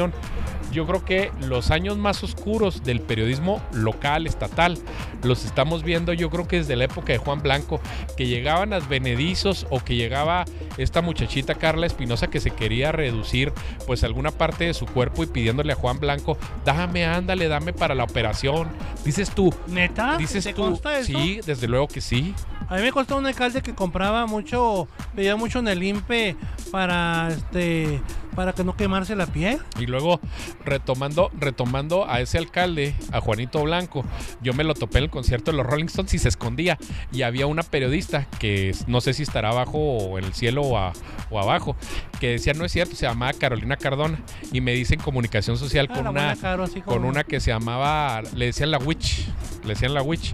yo 0.71 0.87
creo 0.87 1.05
que 1.05 1.31
los 1.39 1.69
años 1.69 1.97
más 1.97 2.23
oscuros 2.23 2.83
del 2.83 2.99
periodismo 2.99 3.61
local, 3.73 4.25
estatal, 4.25 4.79
los 5.21 5.45
estamos 5.45 5.83
viendo, 5.83 6.13
yo 6.13 6.31
creo 6.31 6.47
que 6.47 6.57
desde 6.57 6.75
la 6.75 6.85
época 6.85 7.13
de 7.13 7.19
Juan 7.19 7.41
Blanco, 7.43 7.79
que 8.17 8.25
llegaban 8.25 8.73
advenedizos 8.73 9.67
o 9.69 9.79
que 9.83 9.95
llegaba 9.95 10.45
esta 10.77 11.01
muchachita 11.03 11.55
Carla 11.55 11.85
Espinosa 11.85 12.27
que 12.27 12.39
se 12.39 12.49
quería 12.49 12.91
reducir 12.91 13.53
pues 13.85 14.03
alguna 14.03 14.31
parte 14.31 14.65
de 14.65 14.73
su 14.73 14.87
cuerpo 14.87 15.21
y 15.23 15.27
pidiéndole 15.27 15.73
a 15.73 15.75
Juan 15.75 15.99
Blanco, 15.99 16.39
dame, 16.65 17.05
ándale, 17.05 17.47
dame 17.47 17.71
para 17.73 17.93
la 17.93 18.03
operación. 18.05 18.67
Dices 19.05 19.29
tú, 19.29 19.53
¿Neta? 19.67 20.17
dices 20.17 20.43
¿Te 20.43 20.53
tú, 20.53 20.61
consta 20.63 20.97
eso? 20.97 21.07
sí, 21.19 21.39
desde 21.45 21.67
luego 21.67 21.87
que 21.87 22.01
sí. 22.01 22.33
A 22.67 22.77
mí 22.77 22.81
me 22.81 22.91
costó 22.91 23.17
un 23.17 23.25
alcalde 23.27 23.61
que 23.61 23.75
compraba 23.75 24.25
mucho, 24.25 24.87
pedía 25.15 25.35
mucho 25.35 25.59
en 25.59 25.67
el 25.67 25.83
INPE 25.83 26.35
para 26.71 27.27
este 27.29 28.01
para 28.35 28.53
que 28.53 28.63
no 28.63 28.75
quemarse 28.75 29.15
la 29.15 29.25
piel. 29.27 29.59
Y 29.79 29.85
luego, 29.85 30.19
retomando, 30.65 31.29
retomando 31.39 32.09
a 32.09 32.21
ese 32.21 32.37
alcalde, 32.37 32.95
a 33.11 33.21
Juanito 33.21 33.61
Blanco, 33.63 34.03
yo 34.41 34.53
me 34.53 34.63
lo 34.63 34.73
topé 34.73 34.97
en 34.99 35.05
el 35.05 35.09
concierto 35.09 35.51
de 35.51 35.57
los 35.57 35.65
Rolling 35.65 35.85
Stones 35.85 36.13
y 36.13 36.19
se 36.19 36.29
escondía. 36.29 36.77
Y 37.11 37.21
había 37.23 37.47
una 37.47 37.63
periodista 37.63 38.25
que 38.39 38.75
no 38.87 39.01
sé 39.01 39.13
si 39.13 39.23
estará 39.23 39.49
abajo 39.49 39.77
o 39.77 40.17
en 40.19 40.25
el 40.25 40.33
cielo 40.33 40.61
o, 40.61 40.77
a- 40.77 40.93
o 41.29 41.39
abajo, 41.39 41.75
que 42.19 42.29
decía, 42.29 42.53
no 42.53 42.65
es 42.65 42.71
cierto, 42.71 42.95
se 42.95 43.05
llamaba 43.05 43.33
Carolina 43.33 43.77
Cardona. 43.77 44.19
Y 44.51 44.61
me 44.61 44.73
dice 44.73 44.93
en 44.95 45.01
comunicación 45.01 45.57
social 45.57 45.87
Ah, 45.91 45.95
con 45.95 46.07
una, 46.07 46.35
Caro, 46.35 46.65
con 46.85 47.05
una 47.05 47.23
que 47.23 47.39
se 47.39 47.51
llamaba, 47.51 48.21
le 48.35 48.45
decían 48.45 48.71
la 48.71 48.77
witch, 48.77 49.25
le 49.63 49.69
decían 49.73 49.93
la 49.93 50.01
witch. 50.01 50.33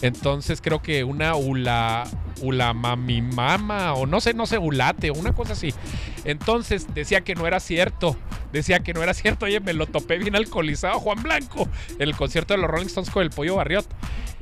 Entonces 0.00 0.60
creo 0.60 0.80
que 0.80 1.02
una 1.04 1.34
ula, 1.34 2.04
ulamamimama 2.40 3.94
o 3.94 4.06
no 4.06 4.20
sé, 4.20 4.34
no 4.34 4.46
sé, 4.46 4.58
ulate, 4.58 5.10
una 5.10 5.32
cosa 5.34 5.52
así. 5.52 5.74
Entonces 6.28 6.86
decía 6.94 7.22
que 7.22 7.34
no 7.34 7.46
era 7.46 7.58
cierto, 7.58 8.14
decía 8.52 8.80
que 8.80 8.92
no 8.92 9.02
era 9.02 9.14
cierto. 9.14 9.46
Oye, 9.46 9.60
me 9.60 9.72
lo 9.72 9.86
topé 9.86 10.18
bien 10.18 10.36
alcoholizado 10.36 11.00
Juan 11.00 11.22
Blanco 11.22 11.68
en 11.94 12.02
el 12.02 12.14
concierto 12.14 12.52
de 12.54 12.60
los 12.60 12.70
Rolling 12.70 12.86
Stones 12.86 13.08
con 13.10 13.22
el 13.22 13.30
Pollo 13.30 13.56
Barriot. 13.56 13.86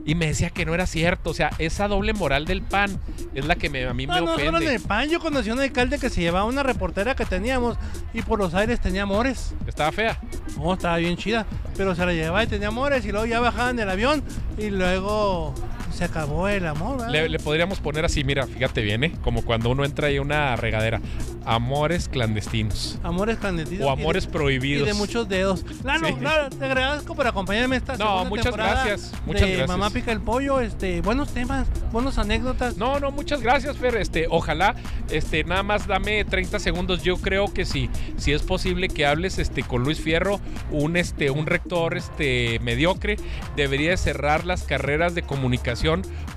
Y 0.05 0.15
me 0.15 0.27
decía 0.27 0.51
que 0.51 0.65
no 0.67 0.75
era 0.75 0.87
cierto, 0.87 1.31
o 1.31 1.35
sea, 1.35 1.51
esa 1.59 1.89
doble 1.89 2.13
moral 2.13 2.45
del 2.45 2.63
pan 2.63 3.01
es 3.35 3.45
la 3.47 3.57
que 3.57 3.71
me- 3.71 3.87
a 3.87 3.95
mí 3.95 4.07
me 4.07 4.15
No, 4.15 4.21
no, 4.21 4.33
solo 4.35 4.43
en 4.49 4.55
ofende. 4.57 4.75
el 4.77 4.81
pan. 4.83 5.09
Yo 5.09 5.19
conocí 5.21 5.51
a 5.51 5.55
un 5.55 5.61
alcalde 5.61 5.99
que 5.99 6.11
se 6.11 6.21
llevaba 6.21 6.45
una 6.45 6.63
reportera 6.63 7.15
que 7.17 7.25
teníamos 7.25 7.77
y 8.15 8.23
por 8.23 8.39
los 8.39 8.55
aires 8.55 8.81
tenía 8.81 9.03
amores. 9.03 9.55
Estaba 9.67 9.91
fea. 9.93 10.21
No, 10.59 10.75
estaba 10.75 10.97
bien 10.99 11.17
chida. 11.17 11.47
Pero 11.77 11.95
se 11.95 12.05
la 12.07 12.13
llevaba 12.13 12.43
y 12.45 12.47
tenía 12.47 12.69
amores 12.69 13.05
y 13.05 13.11
luego 13.11 13.27
ya 13.27 13.41
bajaban 13.41 13.75
del 13.77 13.89
avión 13.91 14.23
y 14.59 14.71
luego 14.71 15.55
se 15.97 16.05
acabó 16.05 16.49
el 16.49 16.67
amor. 16.67 17.11
Le, 17.11 17.29
le 17.29 17.39
podríamos 17.39 17.81
poner 17.81 18.05
así, 18.05 18.23
mira, 18.25 18.47
fíjate 18.47 18.83
bien, 18.83 19.05
¿eh? 19.05 19.13
Como 19.23 19.43
cuando 19.43 19.71
uno 19.71 19.85
entra 19.85 20.09
ahí 20.09 20.17
a 20.19 20.23
una 20.23 20.55
regadera. 20.57 21.01
Amores 21.45 22.09
clandestinos. 22.09 22.99
Amores 23.03 23.39
clandestinos. 23.39 23.87
O 23.87 23.93
y 23.93 23.97
de- 23.97 24.03
amores 24.03 24.25
Y 24.25 24.29
prohibidos. 24.29 24.87
de 24.87 24.95
muchos 24.95 25.29
dedos. 25.29 25.65
Claro, 25.83 26.09
Sí. 26.09 26.15
claro, 26.15 26.51
te 26.51 26.65
agradezco 26.65 27.15
por 27.15 27.27
acompañarme 27.27 27.77
esta 27.77 27.97
No, 27.97 28.25
muchas 28.25 28.55
gracias, 28.57 29.13
muchas 29.25 29.43
de 29.43 29.49
gracias. 29.57 29.69
Mamá 29.69 29.91
Pica 29.91 30.11
el 30.13 30.21
Pollo, 30.21 30.61
este, 30.61 31.01
buenos 31.03 31.33
temas, 31.33 31.69
buenas 31.93 32.19
anécdotas. 32.19 32.77
No, 32.77 32.99
no, 32.99 33.11
muchas 33.13 33.41
gracias, 33.43 33.77
Fer. 33.77 33.97
Este, 33.97 34.27
ojalá, 34.29 34.75
este, 35.11 35.45
nada 35.45 35.63
más 35.63 35.87
dame 35.87 36.25
30 36.25 36.59
segundos. 36.59 37.03
Yo 37.03 37.17
creo 37.19 37.53
que 37.53 37.65
sí, 37.65 37.89
si 38.17 38.33
es 38.33 38.43
posible 38.43 38.89
que 38.89 39.07
hables 39.07 39.39
este, 39.39 39.63
con 39.63 39.85
Luis 39.85 40.01
Fierro, 40.01 40.41
un, 40.73 40.97
este, 40.97 41.31
un 41.31 41.47
rector 41.47 41.97
este, 41.97 42.59
mediocre, 42.61 43.17
debería 43.55 43.91
de 43.91 43.97
cerrar 43.97 44.45
las 44.45 44.65
carreras 44.65 45.15
de 45.15 45.23
comunicación 45.23 45.86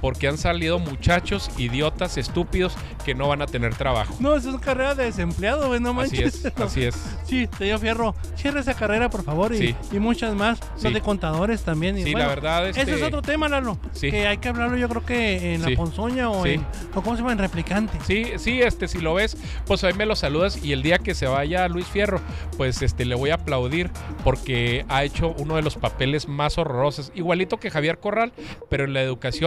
porque 0.01 0.27
han 0.27 0.37
salido 0.37 0.79
muchachos 0.79 1.49
idiotas, 1.57 2.17
estúpidos, 2.17 2.75
que 3.05 3.15
no 3.15 3.27
van 3.27 3.41
a 3.41 3.45
tener 3.47 3.75
trabajo. 3.75 4.13
No, 4.19 4.35
es 4.35 4.45
una 4.45 4.59
carrera 4.59 4.95
de 4.95 5.05
desempleado, 5.05 5.67
güey, 5.67 5.79
no 5.79 5.89
Así 5.99 6.17
manches. 6.17 6.45
es, 6.45 6.53
así 6.57 6.83
es. 6.83 6.95
Sí, 7.29 7.47
señor 7.57 7.79
Fierro, 7.79 8.15
cierre 8.35 8.59
esa 8.61 8.73
carrera, 8.73 9.09
por 9.09 9.23
favor, 9.23 9.53
y, 9.53 9.57
Sí. 9.57 9.75
y 9.91 9.99
muchas 9.99 10.33
más. 10.35 10.59
Sí. 10.77 10.85
Los 10.85 10.93
de 10.93 11.01
contadores 11.01 11.61
también. 11.63 11.97
y 11.97 12.03
Sí, 12.03 12.11
bueno, 12.11 12.27
la 12.27 12.35
verdad, 12.35 12.69
Ese 12.69 12.81
este- 12.81 12.95
es 12.95 13.03
otro 13.03 13.21
tema, 13.21 13.47
Lalo. 13.49 13.77
Sí. 13.93 14.09
Que 14.09 14.27
hay 14.27 14.37
que 14.37 14.49
hablarlo, 14.49 14.77
yo 14.77 14.89
creo 14.89 15.05
que 15.05 15.53
en 15.55 15.61
la 15.61 15.69
ponzoña 15.75 16.29
o 16.29 16.45
en. 16.45 16.65
O 16.95 17.01
¿Cómo 17.01 17.15
se 17.15 17.21
llama? 17.21 17.33
En 17.33 17.37
replicante. 17.39 17.97
Sí, 18.05 18.25
sí, 18.37 18.61
este, 18.61 18.87
si 18.87 18.99
lo 18.99 19.13
ves, 19.13 19.37
pues 19.65 19.83
ahí 19.83 19.93
me 19.93 20.05
lo 20.05 20.15
saludas 20.15 20.63
y 20.63 20.71
el 20.73 20.81
día 20.81 20.97
que 20.97 21.13
se 21.13 21.27
vaya 21.27 21.67
Luis 21.67 21.85
Fierro, 21.87 22.19
pues 22.57 22.81
este, 22.81 23.05
le 23.05 23.15
voy 23.15 23.29
a 23.29 23.35
aplaudir 23.35 23.89
porque 24.23 24.85
ha 24.89 25.03
hecho 25.03 25.33
uno 25.37 25.55
de 25.55 25.61
los 25.61 25.75
papeles 25.75 26.27
más 26.27 26.57
horrorosos, 26.57 27.11
igualito 27.15 27.57
que 27.57 27.69
Javier 27.69 27.99
Corral, 27.99 28.33
pero 28.69 28.83
en 28.85 28.93
la 28.93 29.01
educación 29.01 29.38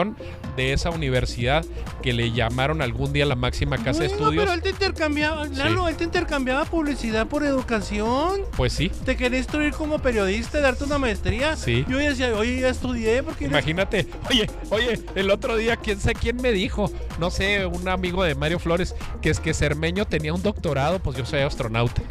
de 0.56 0.72
esa 0.72 0.90
universidad 0.90 1.64
que 2.02 2.12
le 2.12 2.32
llamaron 2.32 2.82
algún 2.82 3.12
día 3.12 3.24
la 3.26 3.36
máxima 3.36 3.78
casa 3.78 4.00
de 4.00 4.06
estudios. 4.06 4.44
Pero 4.44 4.52
él 4.54 4.62
te 4.62 4.70
intercambiaba, 4.70 5.42
Ay, 5.44 5.54
Lalo, 5.54 5.88
él 5.88 5.96
te 5.96 6.04
intercambiaba 6.04 6.64
publicidad 6.64 7.26
por 7.26 7.44
educación. 7.44 8.42
Pues 8.56 8.72
sí. 8.72 8.90
Te 9.04 9.16
quería 9.16 9.38
instruir 9.38 9.72
como 9.72 9.98
periodista, 10.00 10.60
darte 10.60 10.84
una 10.84 10.98
maestría. 10.98 11.56
Sí. 11.56 11.84
Yo 11.88 11.98
decía, 11.98 12.34
oye, 12.34 12.60
ya 12.60 12.68
estudié 12.68 13.22
porque... 13.22 13.44
eres- 13.44 13.52
Imagínate, 13.52 14.06
oye, 14.30 14.48
oye, 14.70 15.00
el 15.14 15.30
otro 15.30 15.56
día, 15.56 15.76
quién 15.76 16.00
sé 16.00 16.14
quién 16.14 16.36
me 16.36 16.52
dijo, 16.52 16.90
no 17.18 17.30
sé, 17.30 17.66
un 17.66 17.88
amigo 17.88 18.22
de 18.24 18.34
Mario 18.34 18.58
Flores, 18.58 18.94
que 19.20 19.30
es 19.30 19.40
que 19.40 19.54
Cermeño 19.54 20.04
tenía 20.06 20.34
un 20.34 20.42
doctorado, 20.42 20.98
pues 20.98 21.16
yo 21.16 21.24
soy 21.24 21.40
astronauta. 21.40 22.02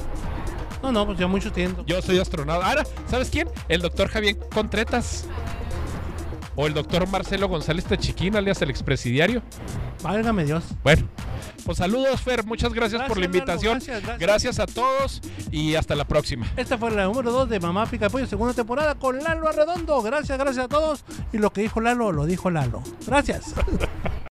No, 0.81 0.91
no, 0.91 1.05
pues 1.05 1.19
ya 1.19 1.27
mucho 1.27 1.51
tiempo. 1.51 1.83
Yo 1.85 2.01
soy 2.01 2.17
astronauta. 2.17 2.65
Ahora, 2.67 2.83
¿sabes 3.07 3.29
quién? 3.29 3.47
El 3.69 3.81
doctor 3.81 4.07
Javier 4.07 4.35
Contretas. 4.51 5.25
O 6.55 6.67
el 6.67 6.73
doctor 6.73 7.07
Marcelo 7.07 7.47
González 7.47 7.85
Techiquín, 7.85 8.35
alias 8.35 8.61
el 8.61 8.69
expresidiario. 8.69 9.41
Válgame 10.03 10.45
Dios. 10.45 10.63
Bueno, 10.83 11.07
pues 11.65 11.77
saludos, 11.77 12.21
Fer. 12.21 12.45
Muchas 12.45 12.73
gracias, 12.73 13.01
por 13.03 13.17
la 13.17 13.25
invitación. 13.25 13.75
gracias, 13.75 14.01
gracias. 14.01 14.19
gracias 14.19 14.59
a 14.59 14.65
todos 14.65 15.21
y 15.51 15.75
hasta 15.75 15.95
la 15.95 16.05
próxima. 16.05 16.47
Esta 16.57 16.77
fue 16.77 16.91
la 16.91 17.05
número 17.05 17.31
2 17.31 17.49
de 17.49 17.59
Mamá 17.59 17.85
Pica 17.85 18.09
Pollo, 18.09 18.25
segunda 18.27 18.53
temporada 18.53 18.95
con 18.95 19.19
Lalo 19.19 19.47
Arredondo. 19.47 20.01
Gracias, 20.01 20.37
gracias 20.37 20.65
a 20.65 20.67
todos. 20.67 21.03
Y 21.31 21.37
lo 21.37 21.51
que 21.53 21.61
dijo 21.61 21.79
Lalo, 21.79 22.11
lo 22.11 22.25
dijo 22.25 22.49
Lalo. 22.49 22.81
Gracias. 23.05 23.53